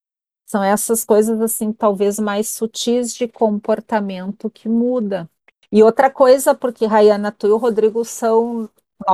são 0.45 0.63
essas 0.63 1.05
coisas 1.05 1.41
assim, 1.41 1.71
talvez 1.73 2.19
mais 2.19 2.49
sutis 2.49 3.13
de 3.13 3.27
comportamento 3.27 4.49
que 4.49 4.67
muda. 4.69 5.29
E 5.71 5.83
outra 5.83 6.09
coisa, 6.11 6.55
porque 6.55 6.85
Rayana, 6.85 7.31
tu 7.31 7.47
e 7.47 7.51
o 7.51 7.57
Rodrigo 7.57 8.03
são 8.05 8.69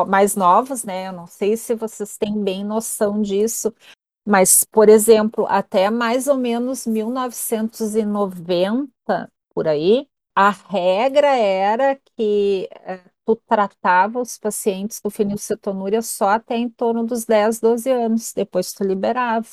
mais 0.08 0.36
novos, 0.36 0.84
né? 0.84 1.08
Eu 1.08 1.14
não 1.14 1.28
sei 1.28 1.58
se 1.58 1.76
vocês 1.76 2.18
têm 2.18 2.42
bem 2.44 2.64
noção 2.64 3.22
disso, 3.22 3.74
mas, 4.26 4.64
por 4.66 4.90
exemplo, 4.90 5.46
até 5.50 5.90
mais 5.90 6.28
ou 6.28 6.38
menos 6.38 6.86
1990, 6.88 9.32
por 9.54 9.68
aí, 9.68 10.08
a 10.36 10.50
regra 10.52 11.28
era 11.38 11.96
que 12.18 12.68
eh, 12.72 13.02
tu 13.26 13.36
tratava 13.48 14.20
os 14.22 14.38
pacientes 14.38 15.00
com 15.00 15.10
fenilcetonúria 15.10 16.02
só 16.02 16.30
até 16.30 16.58
em 16.58 16.70
torno 16.70 17.06
dos 17.06 17.26
10, 17.26 17.60
12 17.60 17.90
anos, 17.92 18.34
depois 18.34 18.74
tu 18.74 18.84
liberava. 18.84 19.48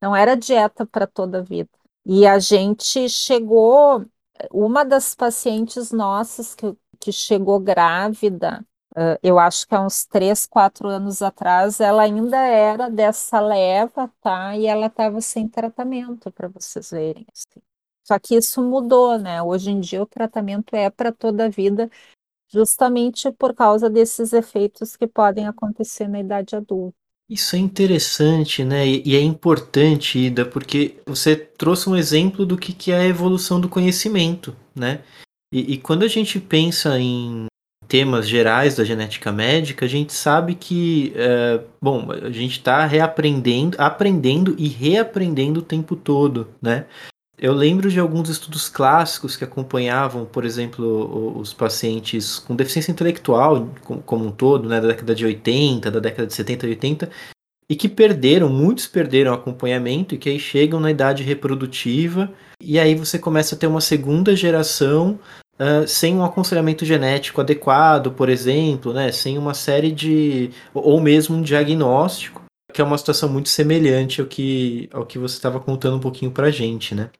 Não 0.00 0.14
era 0.14 0.36
dieta 0.36 0.86
para 0.86 1.06
toda 1.06 1.38
a 1.38 1.42
vida. 1.42 1.68
E 2.06 2.26
a 2.26 2.38
gente 2.38 3.08
chegou, 3.08 4.04
uma 4.52 4.84
das 4.84 5.14
pacientes 5.14 5.90
nossas 5.92 6.54
que, 6.54 6.74
que 7.00 7.12
chegou 7.12 7.58
grávida, 7.60 8.64
eu 9.22 9.38
acho 9.38 9.66
que 9.66 9.74
há 9.74 9.80
uns 9.80 10.04
3, 10.04 10.46
4 10.46 10.88
anos 10.88 11.22
atrás, 11.22 11.80
ela 11.80 12.02
ainda 12.02 12.38
era 12.38 12.90
dessa 12.90 13.40
leva, 13.40 14.10
tá? 14.20 14.56
E 14.56 14.66
ela 14.66 14.86
estava 14.86 15.20
sem 15.20 15.48
tratamento, 15.48 16.30
para 16.32 16.48
vocês 16.48 16.90
verem. 16.90 17.26
Assim. 17.32 17.60
Só 18.04 18.18
que 18.18 18.34
isso 18.34 18.62
mudou, 18.62 19.18
né? 19.18 19.42
Hoje 19.42 19.70
em 19.70 19.80
dia 19.80 20.02
o 20.02 20.06
tratamento 20.06 20.74
é 20.74 20.88
para 20.88 21.12
toda 21.12 21.44
a 21.44 21.48
vida 21.48 21.90
justamente 22.50 23.30
por 23.30 23.54
causa 23.54 23.90
desses 23.90 24.32
efeitos 24.32 24.96
que 24.96 25.06
podem 25.06 25.46
acontecer 25.46 26.08
na 26.08 26.18
idade 26.18 26.56
adulta. 26.56 26.96
Isso 27.28 27.54
é 27.54 27.58
interessante, 27.58 28.64
né? 28.64 28.86
E 28.86 29.14
é 29.14 29.20
importante, 29.20 30.18
Ida, 30.18 30.46
porque 30.46 30.98
você 31.06 31.36
trouxe 31.36 31.90
um 31.90 31.94
exemplo 31.94 32.46
do 32.46 32.56
que 32.56 32.90
é 32.90 32.96
a 32.96 33.04
evolução 33.04 33.60
do 33.60 33.68
conhecimento, 33.68 34.56
né? 34.74 35.04
E, 35.52 35.74
e 35.74 35.78
quando 35.78 36.04
a 36.04 36.08
gente 36.08 36.40
pensa 36.40 36.98
em 36.98 37.46
temas 37.88 38.28
gerais 38.28 38.76
da 38.76 38.84
genética 38.84 39.32
médica, 39.32 39.86
a 39.86 39.88
gente 39.88 40.12
sabe 40.12 40.54
que, 40.54 41.12
é, 41.16 41.60
bom, 41.80 42.12
a 42.12 42.30
gente 42.30 42.52
está 42.52 42.84
reaprendendo, 42.84 43.76
aprendendo 43.80 44.54
e 44.58 44.68
reaprendendo 44.68 45.60
o 45.60 45.62
tempo 45.62 45.96
todo, 45.96 46.48
né? 46.60 46.84
Eu 47.40 47.54
lembro 47.54 47.88
de 47.88 48.00
alguns 48.00 48.28
estudos 48.28 48.68
clássicos 48.68 49.36
que 49.36 49.44
acompanhavam, 49.44 50.26
por 50.26 50.44
exemplo, 50.44 51.38
os 51.38 51.52
pacientes 51.54 52.38
com 52.38 52.56
deficiência 52.56 52.90
intelectual 52.90 53.68
como 54.04 54.26
um 54.26 54.32
todo, 54.32 54.68
né, 54.68 54.80
da 54.80 54.88
década 54.88 55.14
de 55.14 55.24
80, 55.24 55.88
da 55.88 56.00
década 56.00 56.26
de 56.26 56.34
70 56.34 56.66
e 56.66 56.70
80, 56.70 57.10
e 57.70 57.76
que 57.76 57.88
perderam, 57.88 58.48
muitos 58.48 58.88
perderam 58.88 59.32
acompanhamento 59.32 60.14
e 60.14 60.18
que 60.18 60.28
aí 60.28 60.40
chegam 60.40 60.80
na 60.80 60.90
idade 60.90 61.22
reprodutiva 61.22 62.32
e 62.60 62.76
aí 62.78 62.96
você 62.96 63.20
começa 63.20 63.54
a 63.54 63.58
ter 63.58 63.68
uma 63.68 63.80
segunda 63.80 64.34
geração 64.34 65.20
uh, 65.60 65.86
sem 65.88 66.14
um 66.16 66.24
aconselhamento 66.24 66.84
genético 66.84 67.40
adequado, 67.40 68.12
por 68.12 68.28
exemplo, 68.28 68.92
né, 68.92 69.12
sem 69.12 69.38
uma 69.38 69.54
série 69.54 69.92
de 69.92 70.50
ou 70.74 71.00
mesmo 71.00 71.36
um 71.36 71.42
diagnóstico, 71.42 72.42
que 72.72 72.80
é 72.80 72.84
uma 72.84 72.98
situação 72.98 73.28
muito 73.28 73.48
semelhante 73.48 74.20
ao 74.20 74.26
que 74.26 74.88
ao 74.92 75.06
que 75.06 75.18
você 75.18 75.36
estava 75.36 75.60
contando 75.60 75.96
um 75.96 76.00
pouquinho 76.00 76.30
para 76.30 76.50
gente, 76.50 76.94
né? 76.94 77.10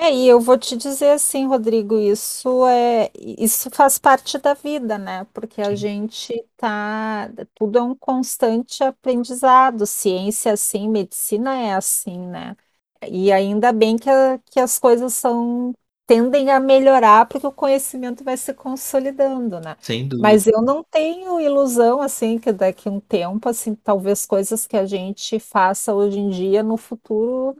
É, 0.00 0.14
e 0.14 0.28
eu 0.28 0.40
vou 0.40 0.56
te 0.56 0.76
dizer 0.76 1.10
assim, 1.10 1.46
Rodrigo, 1.46 1.98
isso 1.98 2.64
é, 2.66 3.10
isso 3.18 3.68
faz 3.70 3.98
parte 3.98 4.38
da 4.38 4.54
vida, 4.54 4.96
né? 4.96 5.24
Porque 5.34 5.60
a 5.60 5.74
gente 5.74 6.32
tá, 6.56 7.28
tudo 7.56 7.78
é 7.78 7.82
um 7.82 7.96
constante 7.96 8.82
aprendizado, 8.84 9.84
ciência 9.86 10.50
é 10.50 10.52
assim, 10.52 10.88
medicina 10.88 11.56
é 11.60 11.74
assim, 11.74 12.16
né? 12.28 12.56
E 13.08 13.32
ainda 13.32 13.72
bem 13.72 13.96
que, 13.96 14.08
a- 14.08 14.38
que 14.50 14.60
as 14.60 14.78
coisas 14.78 15.14
são 15.14 15.74
tendem 16.08 16.50
a 16.50 16.58
melhorar 16.58 17.26
porque 17.26 17.46
o 17.46 17.52
conhecimento 17.52 18.24
vai 18.24 18.34
se 18.38 18.54
consolidando, 18.54 19.60
né? 19.60 19.76
Sem 19.78 20.08
dúvida. 20.08 20.26
Mas 20.26 20.46
eu 20.46 20.62
não 20.62 20.82
tenho 20.82 21.38
ilusão 21.38 22.00
assim 22.00 22.38
que 22.38 22.50
daqui 22.50 22.88
a 22.88 22.92
um 22.92 22.98
tempo, 22.98 23.46
assim, 23.46 23.74
talvez 23.74 24.24
coisas 24.24 24.66
que 24.66 24.76
a 24.76 24.86
gente 24.86 25.38
faça 25.38 25.94
hoje 25.94 26.18
em 26.18 26.30
dia 26.30 26.62
no 26.62 26.78
futuro 26.78 27.58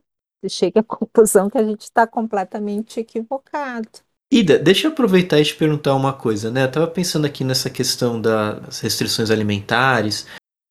chegue 0.49 0.79
à 0.79 0.83
conclusão 0.83 1.51
que 1.51 1.59
a 1.59 1.63
gente 1.63 1.83
está 1.83 2.07
completamente 2.07 2.99
equivocado. 3.01 3.89
Ida, 4.33 4.59
deixa 4.59 4.87
eu 4.87 4.93
aproveitar 4.93 5.39
e 5.39 5.45
te 5.45 5.55
perguntar 5.55 5.95
uma 5.95 6.15
coisa, 6.15 6.51
né? 6.51 6.65
Eu 6.65 6.73
tava 6.73 6.87
pensando 6.87 7.27
aqui 7.27 7.45
nessa 7.45 7.69
questão 7.69 8.19
das 8.19 8.81
restrições 8.81 9.31
alimentares. 9.31 10.27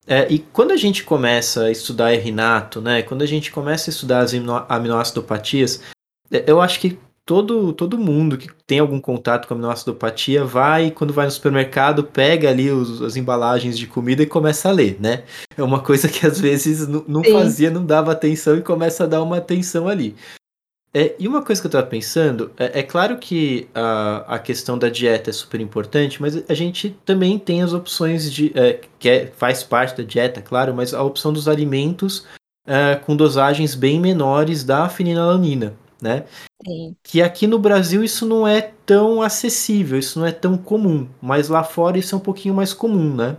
É, 0.07 0.27
e 0.31 0.39
quando 0.39 0.71
a 0.71 0.77
gente 0.77 1.03
começa 1.03 1.65
a 1.65 1.71
estudar 1.71 2.13
erinato, 2.13 2.81
né? 2.81 3.03
Quando 3.03 3.21
a 3.21 3.25
gente 3.27 3.51
começa 3.51 3.89
a 3.89 3.91
estudar 3.91 4.21
as 4.21 4.31
aminoacidopatias, 4.67 5.83
é, 6.31 6.43
eu 6.47 6.59
acho 6.59 6.79
que 6.79 6.99
todo, 7.27 7.73
todo 7.73 7.97
mundo 7.97 8.37
que 8.37 8.47
tem 8.65 8.79
algum 8.79 9.01
contato 9.01 9.49
com 9.49 9.53
aminoacidopatia 9.53 10.45
vai, 10.45 10.89
quando 10.89 11.13
vai 11.13 11.25
no 11.25 11.31
supermercado, 11.31 12.01
pega 12.01 12.49
ali 12.49 12.71
os, 12.71 13.01
as 13.01 13.17
embalagens 13.17 13.77
de 13.77 13.85
comida 13.85 14.23
e 14.23 14.25
começa 14.25 14.69
a 14.69 14.71
ler, 14.71 14.97
né? 14.97 15.23
É 15.55 15.61
uma 15.61 15.81
coisa 15.83 16.07
que 16.07 16.25
às 16.25 16.39
vezes 16.39 16.87
não 16.87 17.21
fazia, 17.25 17.69
não 17.69 17.85
dava 17.85 18.13
atenção 18.13 18.57
e 18.57 18.61
começa 18.61 19.03
a 19.03 19.07
dar 19.07 19.21
uma 19.21 19.37
atenção 19.37 19.89
ali. 19.89 20.15
É, 20.93 21.15
e 21.19 21.27
uma 21.27 21.43
coisa 21.43 21.61
que 21.61 21.67
eu 21.67 21.69
estava 21.69 21.85
pensando, 21.85 22.49
é, 22.57 22.79
é, 22.79 22.83
claro 22.83 23.17
que 23.17 23.67
a, 23.75 24.35
a 24.35 24.39
questão 24.39 24.77
da 24.77 24.87
dieta 24.87 25.29
é 25.29 25.33
super 25.33 25.59
importante, 25.59 26.21
mas 26.21 26.49
a 26.49 26.53
gente 26.53 26.97
também 27.05 27.37
tem 27.37 27.61
as 27.61 27.73
opções 27.73 28.31
de. 28.31 28.53
É, 28.55 28.79
que 28.97 29.09
é, 29.09 29.27
faz 29.35 29.63
parte 29.63 29.97
da 29.97 30.03
dieta, 30.03 30.41
claro, 30.41 30.73
mas 30.73 30.93
a 30.93 31.03
opção 31.03 31.33
dos 31.33 31.49
alimentos 31.49 32.25
é, 32.65 32.95
com 32.95 33.17
dosagens 33.17 33.75
bem 33.75 33.99
menores 33.99 34.63
da 34.63 34.87
fenilalanina 34.87 35.75
né? 36.01 36.25
Sim. 36.65 36.95
Que 37.03 37.21
aqui 37.21 37.47
no 37.47 37.59
Brasil 37.59 38.03
isso 38.03 38.25
não 38.25 38.47
é 38.47 38.61
tão 38.85 39.21
acessível, 39.21 39.97
isso 39.97 40.19
não 40.19 40.25
é 40.25 40.31
tão 40.31 40.57
comum, 40.57 41.09
mas 41.21 41.49
lá 41.49 41.63
fora 41.63 41.97
isso 41.97 42.15
é 42.15 42.17
um 42.17 42.21
pouquinho 42.21 42.53
mais 42.53 42.73
comum, 42.73 43.15
né? 43.15 43.37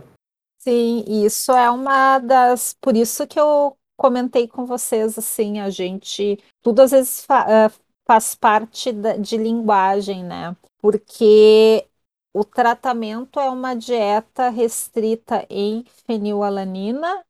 Sim, 0.59 1.03
isso 1.07 1.51
é 1.51 1.69
uma 1.69 2.19
das. 2.19 2.75
Por 2.81 2.95
isso 2.95 3.25
que 3.25 3.39
eu 3.39 3.77
comentei 3.97 4.47
com 4.47 4.65
vocês, 4.65 5.17
assim, 5.17 5.59
a 5.59 5.69
gente. 5.69 6.37
Tudo 6.61 6.81
às 6.81 6.91
vezes 6.91 7.23
fa 7.25 7.45
eh, 7.49 7.71
faz 8.05 8.35
parte 8.35 8.91
da, 8.91 9.15
de 9.17 9.37
linguagem, 9.37 10.23
né? 10.23 10.55
Porque 10.81 11.85
o 12.33 12.43
tratamento 12.43 13.39
é 13.39 13.49
uma 13.49 13.73
dieta 13.75 14.49
restrita 14.49 15.45
em 15.49 15.85
fenilalanina 16.05 17.23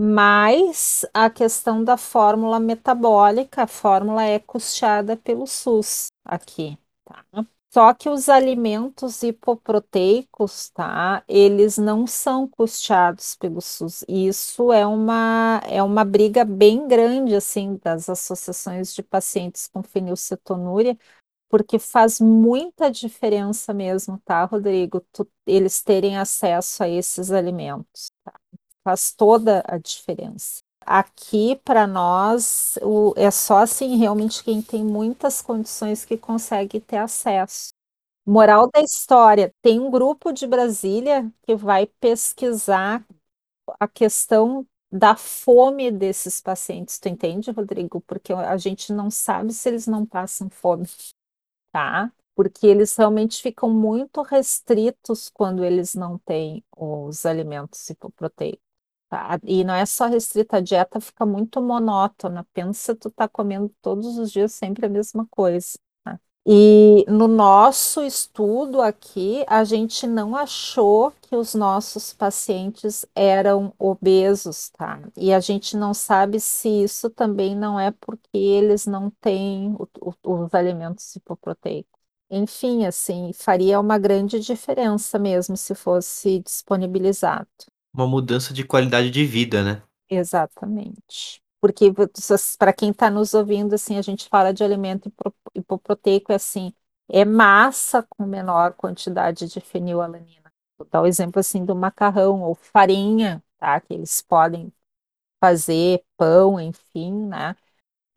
mas 0.00 1.04
a 1.12 1.28
questão 1.30 1.82
da 1.82 1.96
fórmula 1.96 2.60
metabólica, 2.60 3.64
a 3.64 3.66
fórmula 3.66 4.22
é 4.24 4.38
custeada 4.38 5.16
pelo 5.16 5.46
SUS 5.46 6.08
aqui, 6.24 6.78
tá? 7.04 7.24
Só 7.72 7.92
que 7.92 8.08
os 8.08 8.28
alimentos 8.30 9.22
hipoproteicos, 9.22 10.70
tá? 10.70 11.22
Eles 11.28 11.76
não 11.78 12.06
são 12.06 12.48
custeados 12.48 13.36
pelo 13.36 13.60
SUS. 13.60 14.04
Isso 14.08 14.72
é 14.72 14.86
uma, 14.86 15.60
é 15.66 15.82
uma 15.82 16.04
briga 16.04 16.44
bem 16.44 16.88
grande, 16.88 17.34
assim, 17.34 17.78
das 17.82 18.08
associações 18.08 18.94
de 18.94 19.02
pacientes 19.02 19.68
com 19.68 19.82
fenilcetonúria, 19.82 20.96
porque 21.48 21.78
faz 21.78 22.20
muita 22.20 22.90
diferença 22.90 23.72
mesmo, 23.74 24.18
tá, 24.24 24.44
Rodrigo? 24.44 25.00
Tu, 25.12 25.26
eles 25.46 25.82
terem 25.82 26.16
acesso 26.18 26.82
a 26.84 26.88
esses 26.88 27.30
alimentos, 27.30 28.10
tá? 28.24 28.32
Faz 28.88 29.12
toda 29.12 29.62
a 29.66 29.78
diferença. 29.78 30.60
Aqui, 30.86 31.56
para 31.64 31.86
nós, 31.86 32.78
o, 32.82 33.12
é 33.16 33.30
só 33.30 33.58
assim 33.58 33.96
realmente 33.98 34.42
quem 34.42 34.62
tem 34.62 34.84
muitas 34.84 35.42
condições 35.42 36.04
que 36.04 36.16
consegue 36.16 36.80
ter 36.80 36.96
acesso. 36.98 37.70
Moral 38.26 38.70
da 38.72 38.80
história: 38.82 39.52
tem 39.62 39.80
um 39.80 39.90
grupo 39.90 40.32
de 40.32 40.46
Brasília 40.46 41.30
que 41.42 41.56
vai 41.56 41.86
pesquisar 42.00 43.04
a 43.80 43.88
questão 43.88 44.66
da 44.90 45.16
fome 45.16 45.90
desses 45.90 46.40
pacientes. 46.40 46.98
Tu 46.98 47.08
entende, 47.08 47.50
Rodrigo? 47.50 48.00
Porque 48.02 48.32
a 48.32 48.56
gente 48.56 48.92
não 48.92 49.10
sabe 49.10 49.52
se 49.52 49.68
eles 49.68 49.86
não 49.86 50.06
passam 50.06 50.48
fome, 50.50 50.86
tá? 51.72 52.12
Porque 52.34 52.66
eles 52.66 52.96
realmente 52.96 53.42
ficam 53.42 53.70
muito 53.70 54.22
restritos 54.22 55.28
quando 55.30 55.64
eles 55.64 55.94
não 55.94 56.18
têm 56.18 56.64
os 56.76 57.26
alimentos 57.26 57.88
hipoproteicos. 57.90 58.67
E 59.44 59.64
não 59.64 59.74
é 59.74 59.86
só 59.86 60.06
restrita, 60.06 60.58
a 60.58 60.60
dieta 60.60 61.00
fica 61.00 61.24
muito 61.24 61.60
monótona. 61.62 62.46
Pensa, 62.52 62.94
tu 62.94 63.10
tá 63.10 63.28
comendo 63.28 63.72
todos 63.80 64.18
os 64.18 64.30
dias 64.30 64.52
sempre 64.52 64.86
a 64.86 64.88
mesma 64.88 65.26
coisa. 65.30 65.78
Tá? 66.04 66.20
E 66.46 67.04
no 67.08 67.26
nosso 67.26 68.02
estudo 68.02 68.82
aqui, 68.82 69.44
a 69.48 69.64
gente 69.64 70.06
não 70.06 70.36
achou 70.36 71.12
que 71.22 71.34
os 71.36 71.54
nossos 71.54 72.12
pacientes 72.12 73.06
eram 73.14 73.72
obesos, 73.78 74.70
tá? 74.70 75.00
E 75.16 75.32
a 75.32 75.40
gente 75.40 75.76
não 75.76 75.94
sabe 75.94 76.40
se 76.40 76.68
isso 76.68 77.10
também 77.10 77.56
não 77.56 77.80
é 77.80 77.90
porque 77.90 78.36
eles 78.36 78.86
não 78.86 79.10
têm 79.20 79.74
o, 79.78 79.88
o, 80.00 80.44
os 80.44 80.54
alimentos 80.54 81.16
hipoproteicos. 81.16 81.98
Enfim, 82.30 82.84
assim, 82.84 83.32
faria 83.32 83.80
uma 83.80 83.98
grande 83.98 84.38
diferença 84.38 85.18
mesmo 85.18 85.56
se 85.56 85.74
fosse 85.74 86.40
disponibilizado 86.40 87.48
uma 87.92 88.06
mudança 88.06 88.54
de 88.54 88.64
qualidade 88.64 89.10
de 89.10 89.24
vida, 89.26 89.62
né? 89.62 89.82
Exatamente. 90.10 91.42
Porque 91.60 91.92
para 92.58 92.72
quem 92.72 92.90
está 92.90 93.10
nos 93.10 93.34
ouvindo, 93.34 93.74
assim, 93.74 93.96
a 93.98 94.02
gente 94.02 94.28
fala 94.28 94.52
de 94.54 94.62
alimento 94.64 95.12
hipoproteico, 95.54 96.32
é 96.32 96.36
assim, 96.36 96.72
é 97.08 97.24
massa 97.24 98.02
com 98.10 98.24
menor 98.26 98.74
quantidade 98.74 99.48
de 99.48 99.60
fenilalanina. 99.60 100.52
Vou 100.78 100.86
dar 100.90 101.02
o 101.02 101.06
exemplo 101.06 101.40
assim 101.40 101.64
do 101.64 101.74
macarrão 101.74 102.42
ou 102.42 102.54
farinha, 102.54 103.42
tá? 103.58 103.80
Que 103.80 103.94
eles 103.94 104.22
podem 104.22 104.72
fazer 105.40 106.04
pão, 106.16 106.60
enfim, 106.60 107.12
né? 107.28 107.56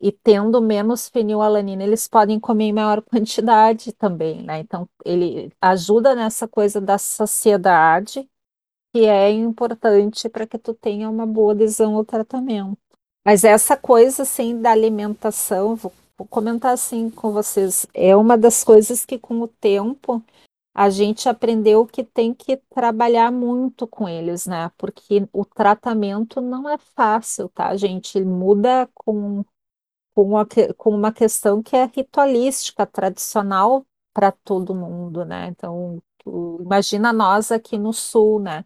E 0.00 0.12
tendo 0.12 0.60
menos 0.62 1.08
fenilalanina, 1.08 1.84
eles 1.84 2.08
podem 2.08 2.40
comer 2.40 2.66
em 2.66 2.72
maior 2.72 3.02
quantidade 3.02 3.92
também, 3.92 4.42
né? 4.42 4.60
Então, 4.60 4.88
ele 5.04 5.52
ajuda 5.60 6.14
nessa 6.14 6.48
coisa 6.48 6.80
da 6.80 6.98
saciedade 6.98 8.28
que 8.92 9.06
é 9.06 9.30
importante 9.30 10.28
para 10.28 10.46
que 10.46 10.58
tu 10.58 10.74
tenha 10.74 11.08
uma 11.08 11.26
boa 11.26 11.52
adesão 11.52 11.96
ao 11.96 12.04
tratamento. 12.04 12.76
Mas 13.24 13.44
essa 13.44 13.76
coisa 13.76 14.22
assim 14.22 14.60
da 14.60 14.70
alimentação, 14.72 15.76
vou, 15.76 15.92
vou 16.18 16.26
comentar 16.26 16.72
assim 16.74 17.08
com 17.10 17.32
vocês, 17.32 17.86
é 17.94 18.14
uma 18.16 18.36
das 18.36 18.64
coisas 18.64 19.04
que 19.06 19.18
com 19.18 19.40
o 19.40 19.48
tempo 19.48 20.22
a 20.74 20.88
gente 20.90 21.28
aprendeu 21.28 21.86
que 21.86 22.02
tem 22.02 22.34
que 22.34 22.56
trabalhar 22.74 23.30
muito 23.30 23.86
com 23.86 24.08
eles, 24.08 24.46
né? 24.46 24.70
Porque 24.78 25.28
o 25.32 25.44
tratamento 25.44 26.40
não 26.40 26.68
é 26.68 26.78
fácil, 26.78 27.48
tá, 27.50 27.76
gente? 27.76 28.16
Ele 28.18 28.24
muda 28.26 28.88
com, 28.94 29.44
com, 30.14 30.22
uma, 30.22 30.46
com 30.76 30.90
uma 30.90 31.12
questão 31.12 31.62
que 31.62 31.76
é 31.76 31.86
ritualística, 31.86 32.86
tradicional 32.86 33.86
para 34.14 34.32
todo 34.32 34.74
mundo, 34.74 35.24
né? 35.24 35.48
Então, 35.48 36.02
tu, 36.18 36.58
imagina 36.62 37.12
nós 37.12 37.52
aqui 37.52 37.78
no 37.78 37.92
sul, 37.92 38.40
né? 38.40 38.64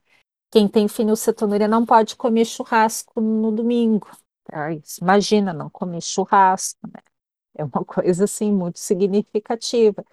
Quem 0.50 0.68
tem 0.68 0.88
fenilcetonúria 0.88 1.68
não 1.68 1.84
pode 1.84 2.16
comer 2.16 2.44
churrasco 2.44 3.20
no 3.20 3.52
domingo. 3.52 4.08
É. 4.52 4.80
Imagina 5.02 5.52
não 5.52 5.68
comer 5.70 6.00
churrasco, 6.02 6.78
né? 6.86 7.00
É 7.56 7.64
uma 7.64 7.84
coisa 7.84 8.24
assim 8.24 8.52
muito 8.52 8.78
significativa. 8.78 10.04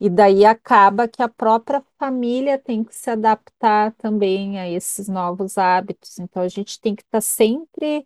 E 0.00 0.10
daí 0.10 0.44
acaba 0.44 1.08
que 1.08 1.22
a 1.22 1.28
própria 1.28 1.82
família 1.98 2.58
tem 2.58 2.82
que 2.84 2.94
se 2.94 3.10
adaptar 3.10 3.92
também 3.94 4.58
a 4.58 4.68
esses 4.68 5.08
novos 5.08 5.58
hábitos. 5.58 6.18
Então 6.18 6.42
a 6.42 6.48
gente 6.48 6.80
tem 6.80 6.94
que 6.96 7.02
estar 7.02 7.20
sempre 7.20 8.04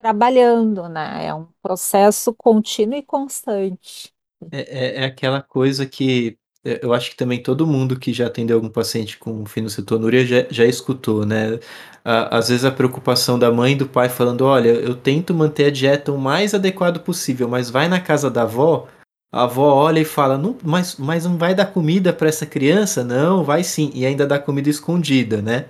trabalhando, 0.00 0.88
né? 0.88 1.26
É 1.26 1.34
um 1.34 1.46
processo 1.62 2.34
contínuo 2.34 2.96
e 2.98 3.02
constante. 3.02 4.12
É, 4.52 4.60
é, 4.60 5.02
é 5.02 5.04
aquela 5.04 5.42
coisa 5.42 5.86
que 5.86 6.38
eu 6.82 6.92
acho 6.92 7.10
que 7.10 7.16
também 7.16 7.42
todo 7.42 7.66
mundo 7.66 7.98
que 7.98 8.12
já 8.12 8.26
atendeu 8.26 8.56
algum 8.56 8.68
paciente 8.68 9.18
com 9.18 9.46
fenilcetonúria 9.46 10.26
já, 10.26 10.46
já 10.50 10.64
escutou, 10.64 11.24
né? 11.24 11.60
Às 12.04 12.48
vezes 12.48 12.64
a 12.64 12.70
preocupação 12.70 13.38
da 13.38 13.50
mãe 13.50 13.72
e 13.72 13.76
do 13.76 13.86
pai 13.86 14.08
falando, 14.08 14.42
olha, 14.42 14.70
eu 14.70 14.94
tento 14.94 15.34
manter 15.34 15.66
a 15.66 15.70
dieta 15.70 16.12
o 16.12 16.18
mais 16.18 16.54
adequado 16.54 17.00
possível, 17.00 17.48
mas 17.48 17.70
vai 17.70 17.88
na 17.88 18.00
casa 18.00 18.30
da 18.30 18.42
avó, 18.42 18.88
a 19.32 19.42
avó 19.42 19.74
olha 19.74 20.00
e 20.00 20.04
fala, 20.04 20.38
não, 20.38 20.56
mas, 20.62 20.96
mas 20.96 21.24
não 21.24 21.36
vai 21.36 21.54
dar 21.54 21.66
comida 21.66 22.12
para 22.12 22.28
essa 22.28 22.46
criança? 22.46 23.04
Não, 23.04 23.44
vai 23.44 23.62
sim, 23.62 23.90
e 23.94 24.06
ainda 24.06 24.26
dá 24.26 24.38
comida 24.38 24.70
escondida, 24.70 25.42
né? 25.42 25.66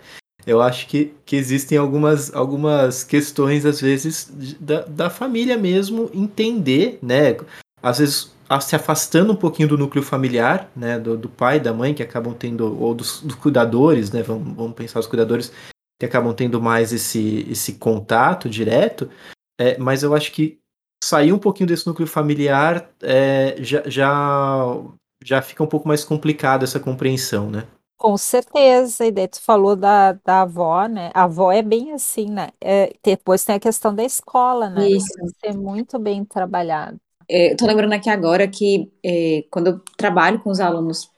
Eu 0.47 0.63
acho 0.63 0.87
que, 0.87 1.13
que 1.25 1.35
existem 1.35 1.77
algumas, 1.77 2.33
algumas 2.35 3.03
questões, 3.03 3.67
às 3.67 3.81
vezes, 3.81 4.31
da, 4.61 4.83
da 4.83 5.11
família 5.11 5.57
mesmo 5.57 6.09
entender, 6.15 6.99
né? 7.03 7.37
Às 7.83 7.99
vezes 7.99 8.36
se 8.61 8.77
afastando 8.77 9.33
um 9.33 9.37
pouquinho 9.37 9.69
do 9.69 9.79
núcleo 9.79 10.03
familiar, 10.03 10.71
né, 10.75 10.99
do, 10.99 11.17
do 11.17 11.29
pai, 11.29 11.59
da 11.59 11.73
mãe, 11.73 11.95
que 11.95 12.03
acabam 12.03 12.35
tendo, 12.35 12.81
ou 12.81 12.95
dos, 12.95 13.21
dos 13.23 13.35
cuidadores, 13.35 14.11
né, 14.11 14.23
vamos, 14.23 14.55
vamos, 14.55 14.75
pensar 14.75 15.01
os 15.01 15.07
cuidadores 15.07 15.53
que 15.99 16.07
acabam 16.07 16.35
tendo 16.35 16.61
mais 16.61 16.93
esse, 16.93 17.47
esse 17.51 17.75
contato 17.75 18.49
direto, 18.49 19.11
é, 19.59 19.79
mas 19.79 20.03
eu 20.03 20.15
acho 20.15 20.33
que 20.33 20.59
sair 21.03 21.33
um 21.33 21.39
pouquinho 21.39 21.67
desse 21.67 21.87
núcleo 21.87 22.07
familiar 22.07 22.91
é, 23.03 23.57
já, 23.59 23.83
já, 23.87 24.77
já 25.25 25.43
fica 25.43 25.63
um 25.63 25.69
pouco 25.69 25.89
mais 25.89 26.05
complicado 26.05 26.65
essa 26.65 26.81
compreensão, 26.81 27.51
né? 27.51 27.67
Com 27.99 28.17
certeza, 28.19 29.07
e 29.07 29.11
daí 29.11 29.27
tu 29.27 29.41
falou 29.41 29.75
da, 29.75 30.13
da 30.13 30.43
avó, 30.43 30.87
né? 30.87 31.11
A 31.15 31.25
avó 31.25 31.51
é 31.51 31.63
bem 31.63 31.93
assim, 31.93 32.31
né? 32.31 32.51
É, 32.61 32.93
depois 33.03 33.43
tem 33.43 33.55
a 33.55 33.61
questão 33.61 33.95
da 33.95 34.05
escola, 34.05 34.69
né? 34.69 34.87
Isso. 34.87 35.07
Tem 35.15 35.27
que 35.27 35.33
ser 35.41 35.59
muito 35.59 35.99
bem 35.99 36.23
trabalhado. 36.23 36.99
É, 37.29 37.55
tô 37.57 37.67
lembrando 37.67 37.93
aqui 37.93 38.09
agora 38.09 38.47
que 38.47 38.93
é, 39.05 39.45
quando 39.51 39.67
eu 39.69 39.81
trabalho 39.97 40.41
com 40.41 40.51
os 40.51 40.61
alunos 40.61 41.11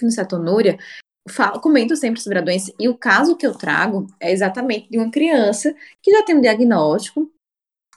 no 0.00 0.10
cetonúria, 0.10 0.78
falo, 1.28 1.60
comento 1.60 1.94
sempre 1.96 2.20
sobre 2.20 2.38
a 2.38 2.42
doença, 2.42 2.72
e 2.78 2.88
o 2.88 2.96
caso 2.96 3.36
que 3.36 3.46
eu 3.46 3.54
trago 3.54 4.06
é 4.18 4.32
exatamente 4.32 4.88
de 4.90 4.98
uma 4.98 5.10
criança 5.10 5.74
que 6.02 6.10
já 6.10 6.24
tem 6.24 6.36
um 6.36 6.40
diagnóstico, 6.40 7.30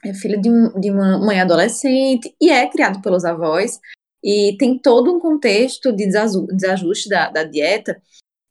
é 0.04 0.14
filho 0.14 0.40
de, 0.42 0.50
um, 0.50 0.80
de 0.80 0.92
uma 0.92 1.18
mãe 1.18 1.40
adolescente, 1.40 2.36
e 2.40 2.50
é 2.50 2.68
criado 2.70 3.02
pelos 3.02 3.26
avós, 3.26 3.80
e 4.24 4.56
tem 4.60 4.78
todo 4.78 5.16
um 5.16 5.20
contexto 5.20 5.92
de 5.92 6.08
desajuste 6.08 7.10
da, 7.10 7.30
da 7.30 7.44
dieta, 7.44 8.02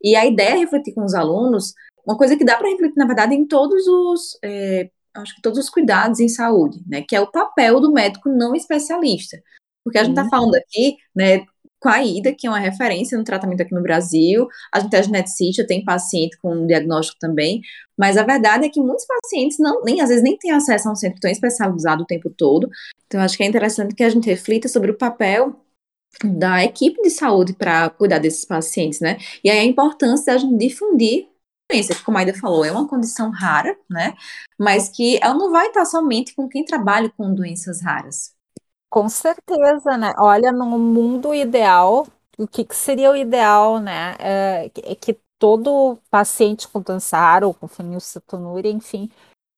e 0.02 0.16
a 0.16 0.26
ideia 0.26 0.54
é 0.54 0.58
refletir 0.58 0.94
com 0.94 1.04
os 1.04 1.14
alunos 1.14 1.74
uma 2.06 2.16
coisa 2.16 2.36
que 2.36 2.44
dá 2.44 2.56
para 2.56 2.68
refletir, 2.68 2.96
na 2.96 3.06
verdade, 3.06 3.34
em 3.34 3.46
todos 3.46 3.86
os, 3.86 4.38
é, 4.42 4.90
acho 5.14 5.34
que 5.34 5.42
todos 5.42 5.58
os 5.58 5.70
cuidados 5.70 6.20
em 6.20 6.28
saúde, 6.28 6.82
né, 6.86 7.02
que 7.02 7.14
é 7.14 7.20
o 7.20 7.30
papel 7.30 7.80
do 7.80 7.92
médico 7.92 8.28
não 8.28 8.54
especialista. 8.54 9.40
Porque 9.84 9.98
a 9.98 10.04
gente 10.04 10.18
está 10.18 10.28
falando 10.28 10.54
aqui, 10.54 10.96
né, 11.14 11.44
com 11.78 11.90
a 11.90 12.02
Ida, 12.02 12.34
que 12.34 12.46
é 12.46 12.50
uma 12.50 12.58
referência 12.58 13.16
no 13.18 13.24
tratamento 13.24 13.60
aqui 13.60 13.74
no 13.74 13.82
Brasil, 13.82 14.48
a 14.72 14.80
gente 14.80 14.96
é 14.96 15.02
geneticista, 15.02 15.66
tem 15.66 15.84
paciente 15.84 16.38
com 16.38 16.66
diagnóstico 16.66 17.18
também, 17.20 17.60
mas 17.96 18.16
a 18.16 18.22
verdade 18.22 18.64
é 18.64 18.70
que 18.70 18.80
muitos 18.80 19.04
pacientes 19.06 19.58
não, 19.58 19.82
nem 19.84 20.00
às 20.00 20.08
vezes 20.08 20.24
nem 20.24 20.36
têm 20.38 20.50
acesso 20.50 20.88
a 20.88 20.92
um 20.92 20.96
centro 20.96 21.20
tão 21.20 21.30
especializado 21.30 22.02
o 22.02 22.06
tempo 22.06 22.30
todo. 22.30 22.70
Então, 23.06 23.20
acho 23.20 23.36
que 23.36 23.42
é 23.42 23.46
interessante 23.46 23.94
que 23.94 24.02
a 24.02 24.08
gente 24.08 24.26
reflita 24.26 24.66
sobre 24.66 24.90
o 24.90 24.96
papel 24.96 25.60
da 26.24 26.64
equipe 26.64 27.02
de 27.02 27.10
saúde 27.10 27.52
para 27.52 27.90
cuidar 27.90 28.18
desses 28.18 28.46
pacientes, 28.46 29.00
né? 29.00 29.18
E 29.42 29.50
aí 29.50 29.58
a 29.58 29.64
importância 29.64 30.32
da 30.32 30.38
gente 30.38 30.56
difundir 30.56 31.28
doença, 31.70 31.94
que 31.94 32.04
como 32.04 32.16
a 32.18 32.20
Aida 32.20 32.34
falou, 32.34 32.64
é 32.64 32.70
uma 32.72 32.88
condição 32.88 33.30
rara, 33.30 33.76
né? 33.90 34.14
Mas 34.58 34.88
que 34.88 35.18
ela 35.22 35.34
não 35.34 35.50
vai 35.50 35.68
estar 35.68 35.84
somente 35.84 36.34
com 36.34 36.48
quem 36.48 36.64
trabalha 36.64 37.10
com 37.16 37.34
doenças 37.34 37.82
raras. 37.82 38.34
Com 38.90 39.08
certeza, 39.08 39.96
né? 39.96 40.14
Olha, 40.18 40.52
no 40.52 40.78
mundo 40.78 41.34
ideal, 41.34 42.06
o 42.38 42.46
que, 42.46 42.64
que 42.64 42.76
seria 42.76 43.10
o 43.10 43.16
ideal, 43.16 43.80
né? 43.80 44.14
É, 44.20 44.70
é 44.84 44.94
que 44.94 45.18
todo 45.38 45.98
paciente 46.10 46.68
com 46.68 46.80
doença 46.80 47.16
rara 47.18 47.46
ou 47.46 47.54
com 47.54 47.66
fenilcetonúria, 47.68 48.70
enfim, 48.70 49.10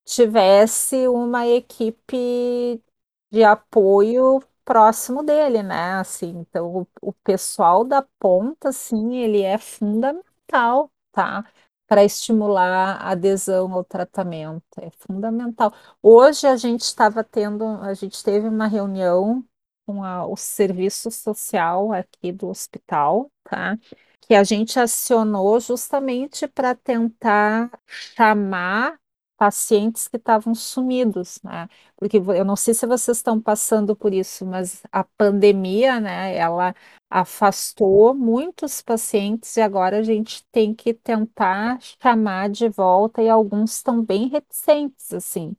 tivesse 0.04 1.08
uma 1.08 1.46
equipe 1.46 2.82
de 3.30 3.44
apoio 3.44 4.42
próximo 4.64 5.22
dele, 5.22 5.62
né? 5.62 5.94
Assim, 6.00 6.28
então 6.40 6.82
o, 6.82 6.88
o 7.02 7.12
pessoal 7.12 7.84
da 7.84 8.02
ponta, 8.18 8.70
assim, 8.70 9.16
ele 9.16 9.42
é 9.42 9.58
fundamental, 9.58 10.90
tá? 11.12 11.44
Para 11.86 12.04
estimular 12.04 12.96
a 13.00 13.10
adesão 13.12 13.72
ao 13.72 13.84
tratamento, 13.84 14.64
é 14.80 14.90
fundamental. 14.98 15.72
Hoje 16.02 16.46
a 16.46 16.56
gente 16.56 16.80
estava 16.82 17.22
tendo, 17.22 17.64
a 17.64 17.94
gente 17.94 18.22
teve 18.24 18.48
uma 18.48 18.66
reunião 18.66 19.44
com 19.86 20.02
a, 20.02 20.26
o 20.26 20.36
serviço 20.36 21.10
social 21.12 21.92
aqui 21.92 22.32
do 22.32 22.48
hospital, 22.48 23.30
tá? 23.44 23.78
Que 24.22 24.34
a 24.34 24.42
gente 24.42 24.78
acionou 24.80 25.60
justamente 25.60 26.48
para 26.48 26.74
tentar 26.74 27.70
chamar 27.86 28.98
pacientes 29.36 30.08
que 30.08 30.16
estavam 30.16 30.54
sumidos, 30.54 31.40
né? 31.42 31.68
Porque 31.96 32.16
eu 32.18 32.44
não 32.44 32.56
sei 32.56 32.74
se 32.74 32.86
vocês 32.86 33.18
estão 33.18 33.40
passando 33.40 33.94
por 33.96 34.12
isso, 34.14 34.44
mas 34.46 34.82
a 34.92 35.04
pandemia, 35.04 36.00
né, 36.00 36.36
ela 36.36 36.74
afastou 37.10 38.14
muitos 38.14 38.82
pacientes 38.82 39.56
e 39.56 39.60
agora 39.60 39.98
a 39.98 40.02
gente 40.02 40.44
tem 40.52 40.74
que 40.74 40.92
tentar 40.94 41.78
chamar 42.02 42.50
de 42.50 42.68
volta 42.68 43.22
e 43.22 43.28
alguns 43.28 43.74
estão 43.76 44.02
bem 44.04 44.28
reticentes, 44.28 45.12
assim, 45.12 45.54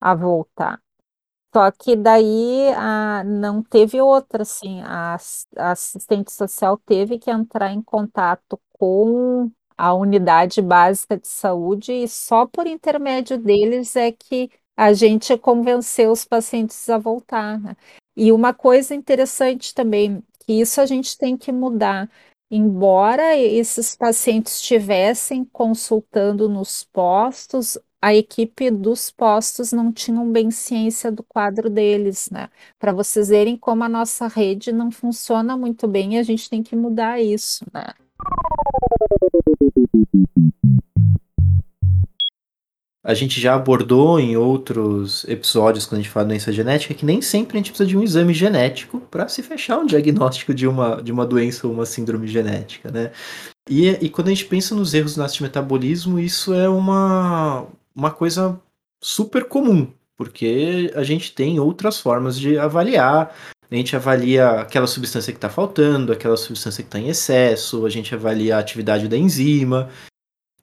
a 0.00 0.14
voltar. 0.14 0.80
Só 1.54 1.70
que 1.72 1.96
daí 1.96 2.72
a, 2.76 3.24
não 3.24 3.62
teve 3.62 4.00
outra, 4.00 4.42
assim, 4.42 4.80
a, 4.82 5.16
a 5.56 5.70
assistente 5.72 6.30
social 6.32 6.78
teve 6.78 7.18
que 7.18 7.30
entrar 7.30 7.72
em 7.72 7.82
contato 7.82 8.60
com 8.72 9.50
a 9.80 9.94
unidade 9.94 10.60
básica 10.60 11.16
de 11.16 11.26
saúde 11.26 11.90
e 11.90 12.06
só 12.06 12.44
por 12.44 12.66
intermédio 12.66 13.38
deles 13.38 13.96
é 13.96 14.12
que 14.12 14.50
a 14.76 14.92
gente 14.92 15.36
convenceu 15.38 16.12
os 16.12 16.22
pacientes 16.22 16.86
a 16.90 16.98
voltar. 16.98 17.58
Né? 17.58 17.74
E 18.14 18.30
uma 18.30 18.52
coisa 18.52 18.94
interessante 18.94 19.74
também, 19.74 20.22
que 20.40 20.52
isso 20.52 20.82
a 20.82 20.86
gente 20.86 21.16
tem 21.16 21.34
que 21.34 21.50
mudar. 21.50 22.10
Embora 22.50 23.34
esses 23.38 23.96
pacientes 23.96 24.56
estivessem 24.56 25.46
consultando 25.46 26.46
nos 26.46 26.84
postos, 26.84 27.78
a 28.02 28.14
equipe 28.14 28.70
dos 28.70 29.10
postos 29.10 29.72
não 29.72 29.90
tinham 29.90 30.30
bem 30.30 30.50
ciência 30.50 31.10
do 31.10 31.22
quadro 31.22 31.70
deles, 31.70 32.28
né? 32.30 32.50
Para 32.78 32.92
vocês 32.92 33.28
verem 33.28 33.56
como 33.56 33.84
a 33.84 33.88
nossa 33.88 34.26
rede 34.26 34.72
não 34.72 34.90
funciona 34.90 35.56
muito 35.56 35.88
bem, 35.88 36.18
a 36.18 36.22
gente 36.22 36.50
tem 36.50 36.62
que 36.62 36.76
mudar 36.76 37.18
isso, 37.18 37.64
né? 37.72 37.94
A 43.02 43.14
gente 43.14 43.40
já 43.40 43.54
abordou 43.54 44.20
em 44.20 44.36
outros 44.36 45.24
episódios, 45.24 45.86
quando 45.86 46.00
a 46.00 46.02
gente 46.02 46.12
fala 46.12 46.28
doença 46.28 46.52
genética, 46.52 46.92
que 46.92 47.06
nem 47.06 47.22
sempre 47.22 47.56
a 47.56 47.58
gente 47.58 47.70
precisa 47.70 47.88
de 47.88 47.96
um 47.96 48.02
exame 48.02 48.34
genético 48.34 49.00
para 49.00 49.26
se 49.26 49.42
fechar 49.42 49.78
um 49.78 49.86
diagnóstico 49.86 50.52
de 50.52 50.66
uma, 50.66 51.02
de 51.02 51.10
uma 51.10 51.24
doença 51.24 51.66
ou 51.66 51.72
uma 51.72 51.86
síndrome 51.86 52.28
genética, 52.28 52.90
né? 52.90 53.10
E, 53.68 53.88
e 53.88 54.10
quando 54.10 54.28
a 54.28 54.30
gente 54.30 54.44
pensa 54.44 54.74
nos 54.74 54.92
erros 54.92 55.16
no 55.16 55.26
de 55.26 55.42
metabolismo, 55.42 56.18
isso 56.18 56.52
é 56.52 56.68
uma, 56.68 57.66
uma 57.94 58.10
coisa 58.10 58.60
super 59.02 59.44
comum, 59.44 59.90
porque 60.14 60.92
a 60.94 61.02
gente 61.02 61.32
tem 61.32 61.58
outras 61.58 61.98
formas 61.98 62.38
de 62.38 62.58
avaliar. 62.58 63.34
A 63.70 63.74
gente 63.76 63.94
avalia 63.94 64.50
aquela 64.62 64.86
substância 64.86 65.32
que 65.32 65.38
está 65.38 65.48
faltando, 65.48 66.12
aquela 66.12 66.36
substância 66.36 66.82
que 66.82 66.88
está 66.88 66.98
em 66.98 67.08
excesso, 67.08 67.86
a 67.86 67.88
gente 67.88 68.12
avalia 68.12 68.56
a 68.56 68.58
atividade 68.58 69.06
da 69.06 69.16
enzima. 69.16 69.88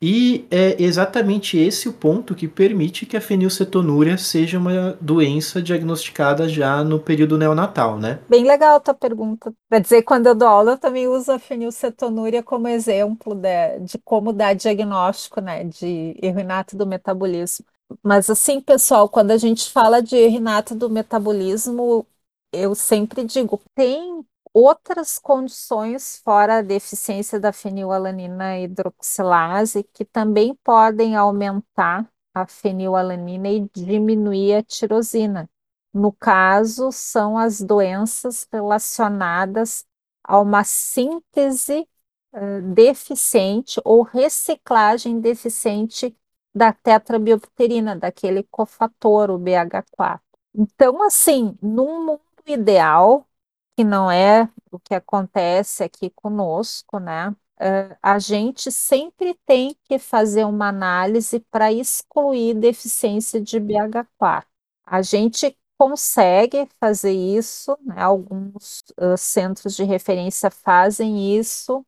E 0.02 0.46
é 0.52 0.82
exatamente 0.82 1.58
esse 1.58 1.90
o 1.90 1.94
ponto 1.94 2.36
que 2.36 2.48
permite 2.48 3.06
que 3.06 3.18
a 3.18 3.22
fenilcetonúria 3.22 4.18
seja 4.18 4.60
uma 4.60 4.96
doença 5.02 5.60
diagnosticada 5.62 6.48
já 6.48 6.84
no 6.84 7.00
período 7.00 7.38
neonatal, 7.38 7.98
né? 7.98 8.20
Bem 8.30 8.46
legal 8.46 8.76
a 8.76 8.80
tua 8.80 8.94
pergunta. 8.94 9.52
Quer 9.72 9.82
dizer, 9.82 10.04
quando 10.04 10.28
eu 10.28 10.36
dou 10.36 10.48
aula, 10.48 10.72
eu 10.74 10.78
também 10.78 11.08
uso 11.08 11.32
a 11.32 11.40
fenilcetonúria 11.40 12.44
como 12.44 12.68
exemplo 12.68 13.34
de, 13.34 13.80
de 13.80 13.98
como 14.00 14.32
dar 14.32 14.54
diagnóstico, 14.54 15.42
né, 15.42 15.64
de 15.64 16.16
erro 16.22 16.42
inato 16.42 16.78
do 16.78 16.86
metabolismo. 16.86 17.66
Mas 18.04 18.30
assim, 18.30 18.62
pessoal, 18.62 19.10
quando 19.10 19.32
a 19.32 19.38
gente 19.38 19.72
fala 19.72 20.02
de 20.02 20.16
erro 20.16 20.36
inato 20.36 20.76
do 20.76 20.90
metabolismo, 20.90 22.06
eu 22.52 22.76
sempre 22.76 23.24
digo, 23.24 23.62
tem 23.76 24.26
outras 24.54 25.20
condições 25.20 26.20
fora 26.24 26.60
a 26.60 26.62
deficiência 26.62 27.40
da 27.40 27.54
fenilalanina 27.54 28.60
hidroxilase 28.60 29.84
que 29.94 30.04
também 30.06 30.56
podem 30.64 31.16
aumentar 31.16 32.10
a 32.34 32.48
fenilalanina 32.48 33.50
e 33.50 33.70
diminuir 33.74 34.56
a 34.56 34.64
tirosina. 34.64 35.50
No 35.94 36.12
caso, 36.14 36.92
são 36.92 37.38
as 37.38 37.62
doenças 37.62 38.48
relacionadas 38.52 39.86
a 40.24 40.40
uma 40.40 40.64
síntese 40.64 41.88
uh, 42.34 42.62
deficiente 42.74 43.82
ou 43.84 44.04
reciclagem 44.04 45.20
deficiente 45.20 46.16
da 46.54 46.74
tetrabiopterina, 46.74 47.96
daquele 47.96 48.44
cofator, 48.44 49.30
o 49.32 49.38
BH4. 49.38 50.22
Então, 50.56 51.04
assim, 51.04 51.58
num 51.62 52.06
mundo 52.06 52.22
ideal, 52.48 53.28
que 53.76 53.84
não 53.84 54.10
é 54.12 54.50
o 54.72 54.80
que 54.80 54.94
acontece 54.96 55.84
aqui 55.84 56.10
conosco, 56.10 57.00
né? 57.00 57.30
Uh, 57.60 57.98
a 58.04 58.20
gente 58.20 58.72
sempre 58.72 59.34
tem 59.46 59.76
que 59.86 59.98
fazer 59.98 60.46
uma 60.46 60.68
análise 60.70 61.40
para 61.52 61.72
excluir 61.74 62.54
deficiência 62.54 63.42
de 63.42 63.60
BH4. 63.60 64.48
A 64.86 65.02
gente 65.02 65.58
consegue 65.78 66.68
fazer 66.80 67.12
isso, 67.12 67.78
né? 67.82 68.02
alguns 68.02 68.84
uh, 69.00 69.18
centros 69.18 69.76
de 69.76 69.84
referência 69.84 70.52
fazem 70.52 71.38
isso, 71.38 71.80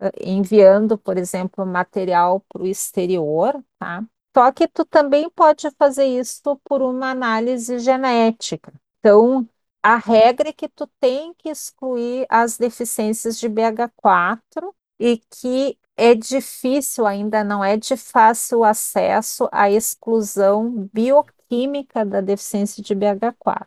uh, 0.00 0.10
enviando, 0.20 0.96
por 0.98 1.18
exemplo, 1.18 1.66
material 1.66 2.40
para 2.48 2.62
o 2.62 2.66
exterior, 2.66 3.62
tá? 3.78 4.04
Só 4.36 4.52
que 4.52 4.68
tu 4.68 4.84
também 4.84 5.28
pode 5.30 5.70
fazer 5.72 6.06
isso 6.06 6.56
por 6.64 6.82
uma 6.82 7.10
análise 7.10 7.78
genética. 7.80 8.72
Então, 9.00 9.48
a 9.82 9.96
regra 9.96 10.50
é 10.50 10.52
que 10.52 10.68
tu 10.68 10.86
tem 11.00 11.34
que 11.34 11.48
excluir 11.48 12.26
as 12.28 12.58
deficiências 12.58 13.38
de 13.38 13.48
BH4 13.48 14.74
e 14.98 15.18
que 15.30 15.78
é 15.96 16.14
difícil, 16.14 17.06
ainda 17.06 17.44
não 17.44 17.62
é 17.64 17.76
de 17.76 17.96
fácil 17.96 18.64
acesso 18.64 19.48
à 19.52 19.70
exclusão 19.70 20.88
bioquímica 20.92 22.04
da 22.04 22.20
deficiência 22.20 22.82
de 22.82 22.94
BH4. 22.94 23.66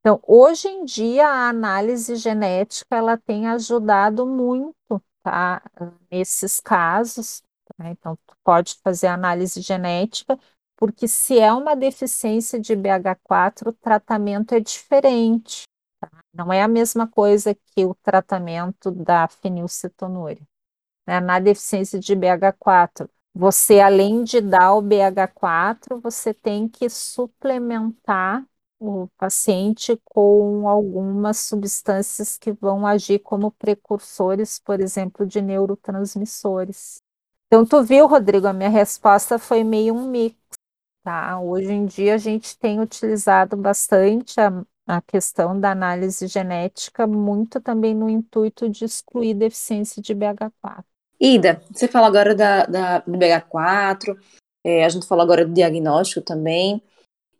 Então, 0.00 0.20
hoje 0.26 0.68
em 0.68 0.84
dia, 0.84 1.28
a 1.28 1.48
análise 1.48 2.16
genética 2.16 2.96
ela 2.96 3.18
tem 3.18 3.46
ajudado 3.48 4.26
muito, 4.26 5.02
tá? 5.22 5.62
Nesses 6.10 6.60
casos. 6.60 7.42
Tá? 7.76 7.90
Então, 7.90 8.16
tu 8.26 8.34
pode 8.44 8.76
fazer 8.82 9.08
análise 9.08 9.60
genética, 9.60 10.38
porque 10.78 11.08
se 11.08 11.40
é 11.40 11.52
uma 11.52 11.74
deficiência 11.74 12.60
de 12.60 12.76
BH4, 12.76 13.70
o 13.70 13.72
tratamento 13.72 14.54
é 14.54 14.60
diferente. 14.60 15.64
Tá? 16.00 16.08
Não 16.32 16.52
é 16.52 16.62
a 16.62 16.68
mesma 16.68 17.08
coisa 17.08 17.52
que 17.52 17.84
o 17.84 17.96
tratamento 17.96 18.92
da 18.92 19.26
fenilcetonúria. 19.26 20.46
Né? 21.04 21.18
Na 21.18 21.40
deficiência 21.40 21.98
de 21.98 22.14
BH4, 22.14 23.10
você, 23.34 23.80
além 23.80 24.22
de 24.22 24.40
dar 24.40 24.74
o 24.74 24.82
BH4, 24.82 26.00
você 26.00 26.32
tem 26.32 26.68
que 26.68 26.88
suplementar 26.88 28.46
o 28.78 29.08
paciente 29.18 30.00
com 30.04 30.68
algumas 30.68 31.38
substâncias 31.38 32.38
que 32.38 32.52
vão 32.52 32.86
agir 32.86 33.18
como 33.18 33.50
precursores, 33.50 34.60
por 34.60 34.80
exemplo, 34.80 35.26
de 35.26 35.42
neurotransmissores. 35.42 36.98
Então, 37.48 37.66
tu 37.66 37.82
viu, 37.82 38.06
Rodrigo, 38.06 38.46
a 38.46 38.52
minha 38.52 38.68
resposta 38.68 39.38
foi 39.38 39.64
meio 39.64 39.94
um 39.94 40.08
mix, 40.08 40.36
tá? 41.08 41.40
Hoje 41.40 41.72
em 41.72 41.86
dia 41.86 42.16
a 42.16 42.18
gente 42.18 42.58
tem 42.58 42.80
utilizado 42.80 43.56
bastante 43.56 44.38
a, 44.38 44.62
a 44.86 45.00
questão 45.00 45.58
da 45.58 45.70
análise 45.70 46.26
genética, 46.26 47.06
muito 47.06 47.62
também 47.62 47.94
no 47.94 48.10
intuito 48.10 48.68
de 48.68 48.84
excluir 48.84 49.32
deficiência 49.32 50.02
de 50.02 50.14
BH4. 50.14 50.84
Ida, 51.18 51.62
você 51.72 51.88
fala 51.88 52.08
agora 52.08 52.34
da, 52.34 52.66
da 52.66 52.98
do 52.98 53.12
BH4, 53.12 54.14
é, 54.62 54.84
a 54.84 54.88
gente 54.90 55.06
falou 55.06 55.22
agora 55.22 55.46
do 55.46 55.54
diagnóstico 55.54 56.20
também. 56.20 56.82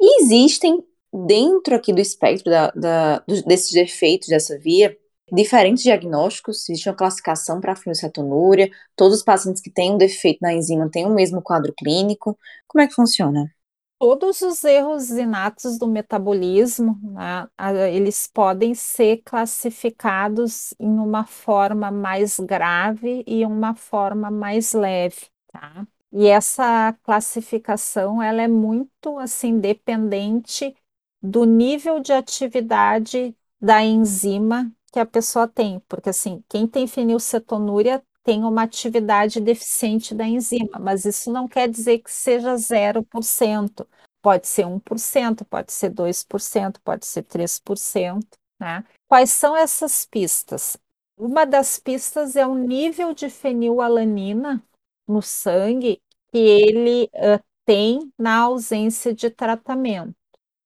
E 0.01 0.23
existem 0.23 0.83
dentro 1.27 1.75
aqui 1.75 1.93
do 1.93 2.01
espectro 2.01 2.51
da, 2.51 2.71
da, 2.71 3.19
desses 3.47 3.73
defeitos 3.73 4.29
dessa 4.29 4.59
via, 4.59 4.97
diferentes 5.31 5.83
diagnósticos, 5.83 6.67
existe 6.71 6.89
uma 6.89 6.97
classificação 6.97 7.61
para 7.61 7.73
a 7.73 7.77
fenilcetonúria, 7.77 8.71
todos 8.97 9.19
os 9.19 9.23
pacientes 9.23 9.61
que 9.61 9.71
têm 9.71 9.93
um 9.93 9.99
defeito 9.99 10.39
na 10.41 10.55
enzima 10.55 10.91
têm 10.91 11.05
o 11.05 11.15
mesmo 11.15 11.43
quadro 11.43 11.75
clínico. 11.77 12.39
Como 12.67 12.83
é 12.83 12.89
que 12.89 12.95
funciona? 12.95 13.53
Todos 13.99 14.43
os 14.43 14.63
erros 14.63 15.11
inatos 15.11 15.77
do 15.77 15.89
metabolismo, 15.89 17.01
né, 17.03 17.49
eles 17.93 18.29
podem 18.29 18.73
ser 18.73 19.23
classificados 19.25 20.73
em 20.79 20.89
uma 21.01 21.27
forma 21.27 21.91
mais 21.91 22.39
grave 22.39 23.25
e 23.27 23.45
uma 23.45 23.75
forma 23.75 24.31
mais 24.31 24.73
leve, 24.73 25.27
tá? 25.53 25.85
E 26.13 26.29
essa 26.29 26.93
classificação, 27.03 28.23
ela 28.23 28.41
é 28.41 28.47
muito, 28.49 29.19
assim, 29.19 29.59
dependente 29.59 30.77
do 31.21 31.45
nível 31.45 31.99
de 31.99 32.13
atividade 32.13 33.37
da 33.61 33.83
enzima 33.83 34.73
que 34.93 35.01
a 35.01 35.07
pessoa 35.07 35.49
tem, 35.49 35.81
porque 35.89 36.09
assim, 36.11 36.43
quem 36.49 36.69
tem 36.69 36.87
fenilcetonúria 36.87 38.01
tem 38.29 38.45
uma 38.45 38.65
atividade 38.65 39.41
deficiente 39.41 40.15
da 40.15 40.27
enzima, 40.27 40.79
mas 40.79 41.07
isso 41.07 41.33
não 41.33 41.49
quer 41.49 41.67
dizer 41.67 42.01
que 42.01 42.11
seja 42.11 42.57
0%. 42.57 43.89
Pode 44.21 44.47
ser 44.47 44.67
1%, 44.67 45.47
pode 45.47 45.73
ser 45.73 45.89
2%, 45.91 46.79
pode 46.85 47.07
ser 47.07 47.23
3%, 47.23 48.21
né? 48.61 48.85
Quais 49.09 49.31
são 49.31 49.57
essas 49.57 50.05
pistas? 50.05 50.77
Uma 51.17 51.47
das 51.47 51.79
pistas 51.79 52.37
é 52.37 52.47
o 52.47 52.55
nível 52.55 53.15
de 53.15 53.31
fenilalanina 53.31 54.63
no 55.07 55.23
sangue 55.23 56.03
que 56.31 56.37
ele 56.37 57.05
uh, 57.15 57.43
tem 57.65 58.13
na 58.19 58.41
ausência 58.41 59.15
de 59.15 59.31
tratamento, 59.31 60.15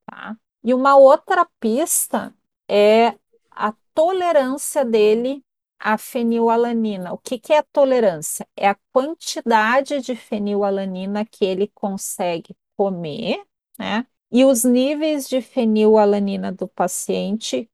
tá? 0.05 0.37
E 0.65 0.75
uma 0.75 0.97
outra 0.97 1.47
pista 1.61 2.35
é 2.69 3.15
a 3.53 3.73
tolerância 3.95 4.85
dele 4.85 5.45
à 5.83 5.99
fenilalanina. 5.99 7.13
O 7.13 7.19
que, 7.19 7.39
que 7.39 7.53
é 7.53 7.59
a 7.59 7.63
tolerância? 7.63 8.47
É 8.57 8.69
a 8.69 8.77
quantidade 8.93 10.01
de 10.01 10.15
fenilalanina 10.15 11.25
que 11.25 11.45
ele 11.45 11.69
consegue 11.75 12.57
comer, 12.77 13.43
né? 13.79 14.07
E 14.31 14.45
os 14.45 14.65
níveis 14.65 15.29
de 15.29 15.43
fenilalanina 15.43 16.53
do 16.53 16.67
paciente 16.69 17.71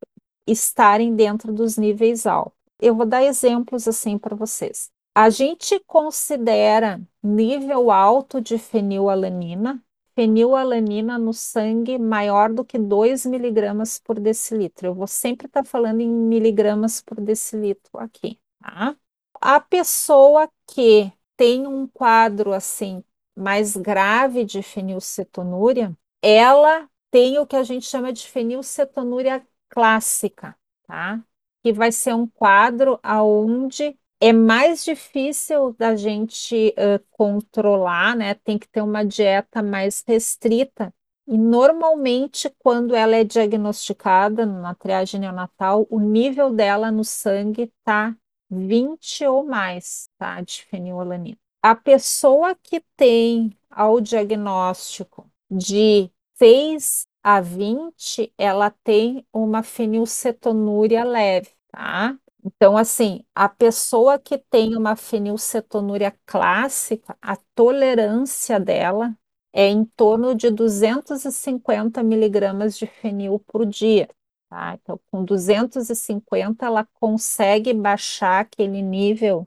estarem 0.46 1.14
dentro 1.14 1.52
dos 1.52 1.76
níveis 1.76 2.26
altos. 2.26 2.58
Eu 2.80 2.94
vou 2.94 3.06
dar 3.06 3.22
exemplos 3.22 3.86
assim 3.86 4.18
para 4.18 4.34
vocês. 4.34 4.90
A 5.14 5.30
gente 5.30 5.78
considera 5.86 7.00
nível 7.22 7.90
alto 7.90 8.40
de 8.40 8.58
fenilalanina 8.58 9.82
fenilalanina 10.18 11.16
no 11.16 11.32
sangue 11.32 11.96
maior 11.96 12.52
do 12.52 12.64
que 12.64 12.76
2 12.76 13.24
miligramas 13.24 14.00
por 14.00 14.18
decilitro. 14.18 14.88
Eu 14.88 14.94
vou 14.94 15.06
sempre 15.06 15.46
estar 15.46 15.62
tá 15.62 15.68
falando 15.68 16.00
em 16.00 16.08
miligramas 16.10 17.00
por 17.00 17.20
decilitro 17.20 17.96
aqui, 18.00 18.36
tá? 18.60 18.96
A 19.40 19.60
pessoa 19.60 20.50
que 20.66 21.12
tem 21.36 21.68
um 21.68 21.86
quadro 21.86 22.52
assim 22.52 23.04
mais 23.36 23.76
grave 23.76 24.44
de 24.44 24.60
fenilcetonúria, 24.60 25.96
ela 26.20 26.90
tem 27.12 27.38
o 27.38 27.46
que 27.46 27.54
a 27.54 27.62
gente 27.62 27.86
chama 27.86 28.12
de 28.12 28.26
fenilcetonúria 28.26 29.46
clássica, 29.68 30.56
tá? 30.88 31.22
Que 31.62 31.72
vai 31.72 31.92
ser 31.92 32.12
um 32.12 32.26
quadro 32.26 32.98
aonde 33.04 33.96
é 34.20 34.32
mais 34.32 34.84
difícil 34.84 35.74
da 35.78 35.94
gente 35.94 36.74
uh, 36.76 37.04
controlar, 37.10 38.16
né? 38.16 38.34
Tem 38.34 38.58
que 38.58 38.68
ter 38.68 38.82
uma 38.82 39.04
dieta 39.04 39.62
mais 39.62 40.02
restrita. 40.06 40.92
E 41.26 41.36
normalmente, 41.36 42.50
quando 42.58 42.94
ela 42.94 43.14
é 43.14 43.22
diagnosticada 43.22 44.46
na 44.46 44.74
triagem 44.74 45.20
neonatal, 45.20 45.86
o 45.90 46.00
nível 46.00 46.50
dela 46.52 46.90
no 46.90 47.04
sangue 47.04 47.72
tá 47.84 48.16
20 48.50 49.26
ou 49.26 49.44
mais, 49.44 50.08
tá? 50.18 50.40
De 50.40 50.64
fenilalanina. 50.64 51.36
A 51.62 51.74
pessoa 51.74 52.54
que 52.54 52.82
tem 52.96 53.56
ao 53.70 54.00
diagnóstico 54.00 55.30
de 55.50 56.10
6 56.36 57.06
a 57.22 57.40
20, 57.40 58.32
ela 58.38 58.70
tem 58.82 59.26
uma 59.32 59.62
fenilcetonúria 59.62 61.04
leve, 61.04 61.50
tá? 61.70 62.16
Então, 62.44 62.76
assim, 62.76 63.24
a 63.34 63.48
pessoa 63.48 64.18
que 64.18 64.38
tem 64.38 64.76
uma 64.76 64.96
fenilcetonúria 64.96 66.14
clássica, 66.24 67.16
a 67.20 67.36
tolerância 67.54 68.60
dela 68.60 69.14
é 69.52 69.66
em 69.66 69.84
torno 69.84 70.34
de 70.34 70.50
250 70.50 72.02
miligramas 72.02 72.78
de 72.78 72.86
fenil 72.86 73.40
por 73.46 73.66
dia. 73.66 74.08
Tá? 74.48 74.78
Então, 74.80 75.00
com 75.10 75.24
250, 75.24 76.64
ela 76.64 76.86
consegue 76.94 77.74
baixar 77.74 78.40
aquele 78.40 78.82
nível 78.82 79.46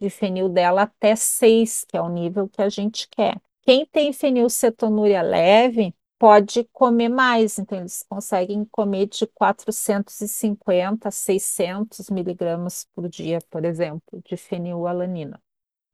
de 0.00 0.10
fenil 0.10 0.48
dela 0.48 0.82
até 0.82 1.14
6, 1.14 1.84
que 1.88 1.96
é 1.96 2.02
o 2.02 2.08
nível 2.08 2.48
que 2.48 2.60
a 2.60 2.68
gente 2.68 3.08
quer. 3.08 3.40
Quem 3.62 3.86
tem 3.86 4.12
fenilcetonúria 4.12 5.22
leve, 5.22 5.94
pode 6.22 6.62
comer 6.72 7.08
mais, 7.08 7.58
então 7.58 7.78
eles 7.80 8.04
conseguem 8.08 8.64
comer 8.66 9.06
de 9.06 9.26
450 9.26 11.08
a 11.08 11.10
600 11.10 12.08
miligramas 12.10 12.86
por 12.94 13.08
dia, 13.08 13.40
por 13.50 13.64
exemplo, 13.64 14.22
de 14.24 14.36
fenilalanina. 14.36 15.42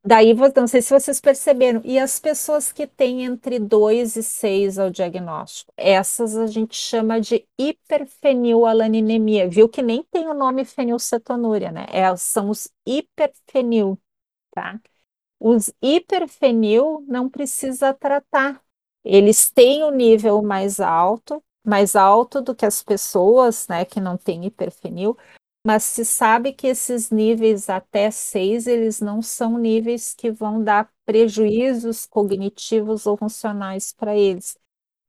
Daí, 0.05 0.35
não 0.35 0.66
sei 0.66 0.83
se 0.83 0.93
vocês 0.93 1.18
perceberam, 1.18 1.81
e 1.83 1.99
as 1.99 2.20
pessoas 2.20 2.70
que 2.70 2.87
têm 2.87 3.24
entre 3.24 3.59
2 3.59 4.16
e 4.16 4.22
6 4.22 4.79
ao 4.79 4.91
diagnóstico, 4.91 5.72
essas 5.74 6.37
a 6.37 6.47
gente 6.47 6.76
chama 6.76 7.18
de 7.22 7.49
hiperfenilalanemia, 7.59 9.49
viu 9.49 9.66
que 9.66 9.81
nem 9.81 10.03
tem 10.11 10.29
o 10.29 10.35
nome 10.35 10.66
fenilcetonúria, 10.66 11.72
né? 11.72 11.87
É, 11.91 12.14
são 12.16 12.51
os 12.51 12.70
hiperfenil, 12.87 13.99
tá? 14.51 14.79
Os 15.41 15.72
hiperfenil 15.83 17.03
não 17.09 17.31
precisa 17.31 17.95
tratar, 17.95 18.62
eles 19.09 19.51
têm 19.51 19.85
um 19.85 19.91
nível 19.91 20.43
mais 20.43 20.81
alto, 20.81 21.43
mais 21.65 21.97
alto 21.97 22.41
do 22.43 22.55
que 22.55 22.67
as 22.67 22.83
pessoas, 22.83 23.67
né, 23.69 23.85
que 23.85 24.01
não 24.01 24.17
têm 24.17 24.45
hiperfenil, 24.47 25.17
mas 25.67 25.83
se 25.85 26.05
sabe 26.05 26.53
que 26.53 26.67
esses 26.69 27.11
níveis 27.11 27.69
até 27.69 28.11
6, 28.11 28.67
eles 28.67 29.01
não 29.01 29.21
são 29.23 29.59
níveis 29.59 30.15
que 30.15 30.31
vão 30.31 30.63
dar 30.63 30.91
prejuízos 31.05 32.07
cognitivos 32.07 33.07
ou 33.07 33.17
funcionais 33.17 33.93
para 33.93 34.17
eles. 34.17 34.57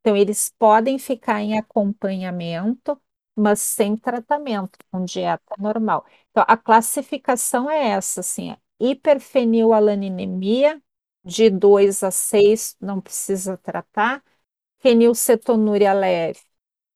Então, 0.01 0.15
eles 0.15 0.51
podem 0.57 0.97
ficar 0.97 1.41
em 1.41 1.57
acompanhamento, 1.57 2.99
mas 3.35 3.59
sem 3.61 3.95
tratamento, 3.97 4.77
com 4.91 5.03
dieta 5.05 5.55
normal. 5.57 6.05
Então, 6.31 6.43
a 6.47 6.57
classificação 6.57 7.69
é 7.69 7.89
essa, 7.89 8.21
assim, 8.21 8.55
hiperfenilalanemia, 8.79 10.81
de 11.29 11.49
2 11.49 12.03
a 12.03 12.11
6 12.11 12.75
não 12.81 12.99
precisa 12.99 13.57
tratar. 13.57 14.23
Fenilcetonúria 14.79 15.93
leve, 15.93 16.39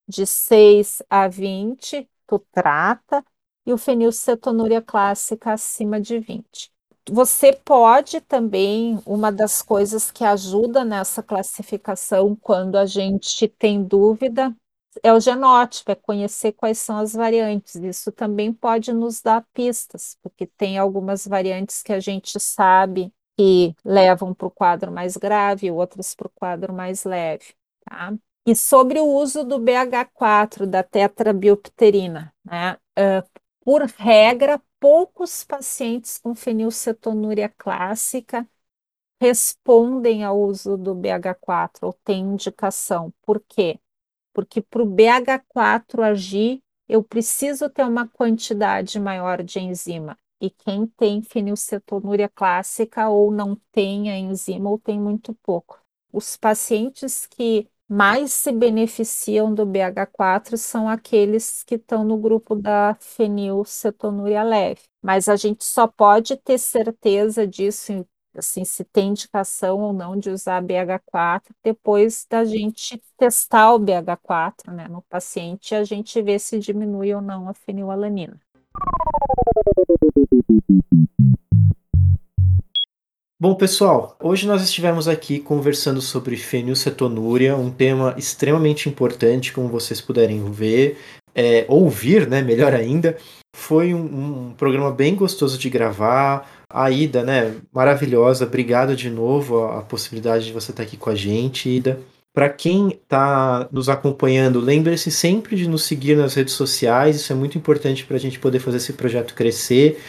de 0.07 0.25
6 0.25 1.01
a 1.09 1.27
20, 1.27 2.09
tu 2.27 2.39
trata. 2.51 3.23
E 3.65 3.73
o 3.73 3.77
fenilcetonúria 3.77 4.81
clássica 4.81 5.53
acima 5.53 5.99
de 6.01 6.19
20. 6.19 6.71
Você 7.09 7.53
pode 7.53 8.21
também, 8.21 9.01
uma 9.05 9.31
das 9.31 9.61
coisas 9.61 10.11
que 10.11 10.23
ajuda 10.23 10.83
nessa 10.85 11.23
classificação 11.23 12.35
quando 12.35 12.77
a 12.77 12.85
gente 12.85 13.47
tem 13.47 13.83
dúvida 13.83 14.55
é 15.03 15.13
o 15.13 15.19
genótipo, 15.19 15.91
é 15.91 15.95
conhecer 15.95 16.53
quais 16.53 16.77
são 16.77 16.97
as 16.97 17.13
variantes. 17.13 17.75
Isso 17.75 18.11
também 18.11 18.53
pode 18.53 18.93
nos 18.93 19.21
dar 19.21 19.45
pistas, 19.53 20.17
porque 20.21 20.45
tem 20.45 20.77
algumas 20.77 21.27
variantes 21.27 21.81
que 21.83 21.93
a 21.93 21.99
gente 21.99 22.39
sabe 22.39 23.13
que 23.37 23.75
levam 23.83 24.33
para 24.33 24.47
o 24.47 24.51
quadro 24.51 24.91
mais 24.91 25.17
grave, 25.17 25.71
outras 25.71 26.15
para 26.15 26.27
o 26.27 26.31
quadro 26.31 26.73
mais 26.73 27.03
leve. 27.03 27.53
Tá? 27.89 28.13
E 28.45 28.55
sobre 28.55 28.99
o 28.99 29.05
uso 29.05 29.43
do 29.43 29.59
BH4, 29.59 30.67
da 30.67 30.83
tetrabiopterina, 30.83 32.33
né? 32.43 32.77
Uh, 32.99 33.27
por 33.61 33.81
regra, 33.83 34.61
poucos 34.79 35.43
pacientes 35.45 36.17
com 36.17 36.35
fenilcetonúria 36.35 37.49
clássica 37.57 38.47
respondem 39.21 40.23
ao 40.23 40.39
uso 40.39 40.77
do 40.77 40.93
BH4 40.93 41.87
ou 41.87 41.93
têm 41.93 42.21
indicação. 42.25 43.13
Por 43.23 43.39
quê? 43.47 43.79
Porque 44.33 44.61
para 44.61 44.83
o 44.83 44.85
BH4 44.85 46.03
agir, 46.03 46.61
eu 46.89 47.03
preciso 47.03 47.69
ter 47.69 47.83
uma 47.85 48.07
quantidade 48.07 48.99
maior 48.99 49.43
de 49.43 49.59
enzima. 49.59 50.17
E 50.43 50.49
quem 50.49 50.85
tem 50.87 51.21
fenilcetonúria 51.21 52.27
clássica 52.27 53.07
ou 53.07 53.31
não 53.31 53.55
tem 53.71 54.11
a 54.11 54.17
enzima 54.17 54.69
ou 54.69 54.77
tem 54.77 54.99
muito 54.99 55.33
pouco. 55.35 55.79
Os 56.11 56.35
pacientes 56.35 57.25
que 57.25 57.69
mais 57.87 58.33
se 58.33 58.51
beneficiam 58.51 59.53
do 59.53 59.65
BH4 59.65 60.57
são 60.57 60.89
aqueles 60.89 61.63
que 61.63 61.75
estão 61.75 62.03
no 62.03 62.17
grupo 62.17 62.55
da 62.55 62.93
fenilcetonúria 62.99 64.43
leve. 64.43 64.81
Mas 65.01 65.29
a 65.29 65.37
gente 65.37 65.63
só 65.63 65.87
pode 65.87 66.35
ter 66.35 66.57
certeza 66.57 67.47
disso, 67.47 68.05
assim, 68.35 68.65
se 68.65 68.83
tem 68.83 69.11
indicação 69.11 69.79
ou 69.79 69.93
não 69.93 70.17
de 70.17 70.29
usar 70.29 70.61
BH4 70.61 71.55
depois 71.63 72.25
da 72.29 72.43
gente 72.43 73.01
testar 73.17 73.73
o 73.73 73.79
BH4 73.79 74.73
né, 74.73 74.89
no 74.89 75.01
paciente 75.03 75.71
e 75.71 75.75
a 75.75 75.85
gente 75.85 76.21
ver 76.21 76.39
se 76.39 76.59
diminui 76.59 77.13
ou 77.13 77.21
não 77.21 77.47
a 77.47 77.53
fenilalanina. 77.53 78.37
Bom, 83.43 83.55
pessoal, 83.55 84.15
hoje 84.21 84.47
nós 84.47 84.63
estivemos 84.63 85.05
aqui 85.05 85.37
conversando 85.37 86.01
sobre 86.01 86.37
fenilcetonúria, 86.37 87.57
um 87.57 87.69
tema 87.69 88.15
extremamente 88.17 88.87
importante, 88.87 89.51
como 89.51 89.67
vocês 89.67 89.99
puderem 89.99 90.49
ver, 90.49 90.97
é, 91.35 91.65
ouvir, 91.67 92.25
né, 92.25 92.41
melhor 92.41 92.73
ainda. 92.73 93.17
Foi 93.53 93.93
um, 93.93 94.47
um, 94.47 94.53
programa 94.53 94.91
bem 94.91 95.13
gostoso 95.13 95.57
de 95.57 95.69
gravar. 95.69 96.49
A 96.69 96.89
Ida, 96.89 97.21
né, 97.21 97.53
maravilhosa. 97.73 98.45
Obrigado 98.45 98.95
de 98.95 99.09
novo 99.09 99.65
a, 99.65 99.79
a 99.79 99.81
possibilidade 99.81 100.45
de 100.45 100.53
você 100.53 100.71
estar 100.71 100.83
aqui 100.83 100.95
com 100.95 101.09
a 101.09 101.15
gente, 101.15 101.69
Ida. 101.69 101.99
Para 102.33 102.49
quem 102.49 102.87
está 102.87 103.69
nos 103.71 103.87
acompanhando, 103.89 104.59
lembre-se 104.59 105.11
sempre 105.11 105.55
de 105.55 105.69
nos 105.69 105.83
seguir 105.83 106.17
nas 106.17 106.33
redes 106.33 106.55
sociais, 106.55 107.15
isso 107.15 107.31
é 107.31 107.35
muito 107.35 107.59
importante 107.59 108.03
para 108.03 108.17
a 108.17 108.19
gente 108.19 108.39
poder 108.39 108.57
fazer 108.57 108.77
esse 108.77 108.93
projeto 108.93 109.35
crescer. 109.35 110.01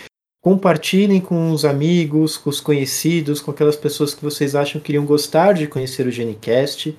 Compartilhem 0.43 1.20
com 1.20 1.51
os 1.53 1.66
amigos, 1.66 2.39
com 2.39 2.49
os 2.49 2.62
conhecidos, 2.62 3.43
com 3.43 3.51
aquelas 3.51 3.77
pessoas 3.77 4.14
que 4.14 4.25
vocês 4.25 4.55
acham 4.55 4.81
que 4.81 4.93
iriam 4.93 5.05
gostar 5.05 5.53
de 5.53 5.66
conhecer 5.66 6.07
o 6.07 6.11
Genicast. 6.11 6.97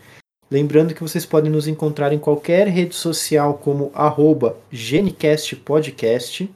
Lembrando 0.49 0.93
que 0.93 1.01
vocês 1.01 1.26
podem 1.26 1.51
nos 1.51 1.67
encontrar 1.67 2.13
em 2.13 2.19
qualquer 2.19 2.67
rede 2.67 2.93
social 2.93 3.55
como 3.55 3.91
arroba 3.95 4.57
GenicastPodcast. 4.71 6.51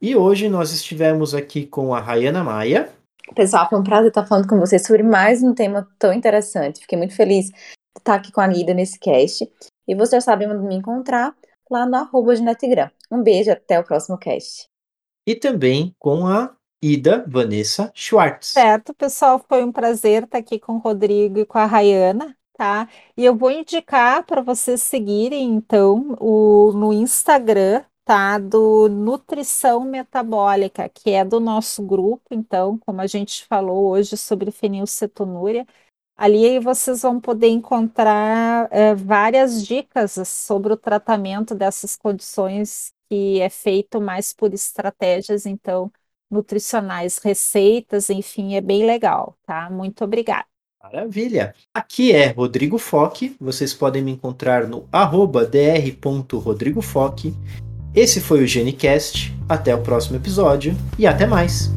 E 0.00 0.16
hoje 0.16 0.48
nós 0.48 0.72
estivemos 0.72 1.34
aqui 1.34 1.66
com 1.66 1.94
a 1.94 2.00
Rayana 2.00 2.42
Maia. 2.42 2.88
Pessoal, 3.34 3.68
foi 3.68 3.78
um 3.78 3.84
prazer 3.84 4.08
estar 4.08 4.26
falando 4.26 4.48
com 4.48 4.58
vocês 4.58 4.86
sobre 4.86 5.02
mais 5.02 5.42
um 5.42 5.54
tema 5.54 5.86
tão 5.98 6.12
interessante. 6.12 6.80
Fiquei 6.80 6.96
muito 6.96 7.14
feliz 7.14 7.50
de 7.94 8.00
estar 8.00 8.14
aqui 8.14 8.32
com 8.32 8.40
a 8.40 8.48
Guida 8.48 8.74
nesse 8.74 8.98
cast. 8.98 9.50
E 9.86 9.94
vocês 9.94 10.24
sabem 10.24 10.48
onde 10.50 10.66
me 10.66 10.74
encontrar 10.74 11.34
lá 11.70 11.86
no 11.86 11.96
arroba 11.96 12.34
Genetigram. 12.36 12.90
Um 13.10 13.22
beijo, 13.22 13.50
até 13.50 13.78
o 13.78 13.84
próximo 13.84 14.18
cast 14.18 14.68
e 15.26 15.34
também 15.34 15.94
com 15.98 16.26
a 16.26 16.54
Ida 16.82 17.24
Vanessa 17.26 17.90
Schwartz. 17.94 18.48
Certo, 18.48 18.92
pessoal, 18.94 19.42
foi 19.48 19.64
um 19.64 19.72
prazer 19.72 20.24
estar 20.24 20.38
aqui 20.38 20.58
com 20.58 20.74
o 20.74 20.78
Rodrigo 20.78 21.38
e 21.38 21.46
com 21.46 21.58
a 21.58 21.64
Rayana, 21.64 22.36
tá? 22.56 22.88
E 23.16 23.24
eu 23.24 23.34
vou 23.34 23.50
indicar 23.50 24.24
para 24.24 24.42
vocês 24.42 24.82
seguirem, 24.82 25.54
então, 25.54 26.14
o, 26.20 26.72
no 26.72 26.92
Instagram, 26.92 27.82
tá? 28.04 28.38
Do 28.38 28.88
Nutrição 28.90 29.80
Metabólica, 29.80 30.88
que 30.90 31.10
é 31.10 31.24
do 31.24 31.40
nosso 31.40 31.82
grupo, 31.82 32.26
então, 32.30 32.78
como 32.84 33.00
a 33.00 33.06
gente 33.06 33.46
falou 33.46 33.86
hoje 33.86 34.16
sobre 34.16 34.50
fenilcetonúria. 34.50 35.66
Ali 36.16 36.60
vocês 36.60 37.02
vão 37.02 37.20
poder 37.20 37.48
encontrar 37.48 38.68
é, 38.70 38.94
várias 38.94 39.66
dicas 39.66 40.16
sobre 40.28 40.72
o 40.72 40.76
tratamento 40.76 41.54
dessas 41.54 41.96
condições 41.96 42.92
que 43.08 43.40
é 43.40 43.50
feito 43.50 44.00
mais 44.00 44.32
por 44.32 44.54
estratégias, 44.54 45.44
então, 45.44 45.90
nutricionais, 46.30 47.18
receitas, 47.18 48.10
enfim, 48.10 48.54
é 48.54 48.60
bem 48.60 48.86
legal, 48.86 49.36
tá? 49.46 49.68
Muito 49.70 50.04
obrigada. 50.04 50.46
Maravilha! 50.82 51.54
Aqui 51.72 52.12
é 52.12 52.28
Rodrigo 52.28 52.76
Foque, 52.78 53.34
vocês 53.40 53.72
podem 53.72 54.02
me 54.02 54.12
encontrar 54.12 54.66
no 54.66 54.86
arroba 54.92 55.46
dr.rodrigofoque. 55.46 57.34
Esse 57.94 58.20
foi 58.20 58.42
o 58.42 58.46
GeneCast, 58.46 59.34
até 59.48 59.74
o 59.74 59.82
próximo 59.82 60.16
episódio 60.16 60.76
e 60.98 61.06
até 61.06 61.26
mais! 61.26 61.70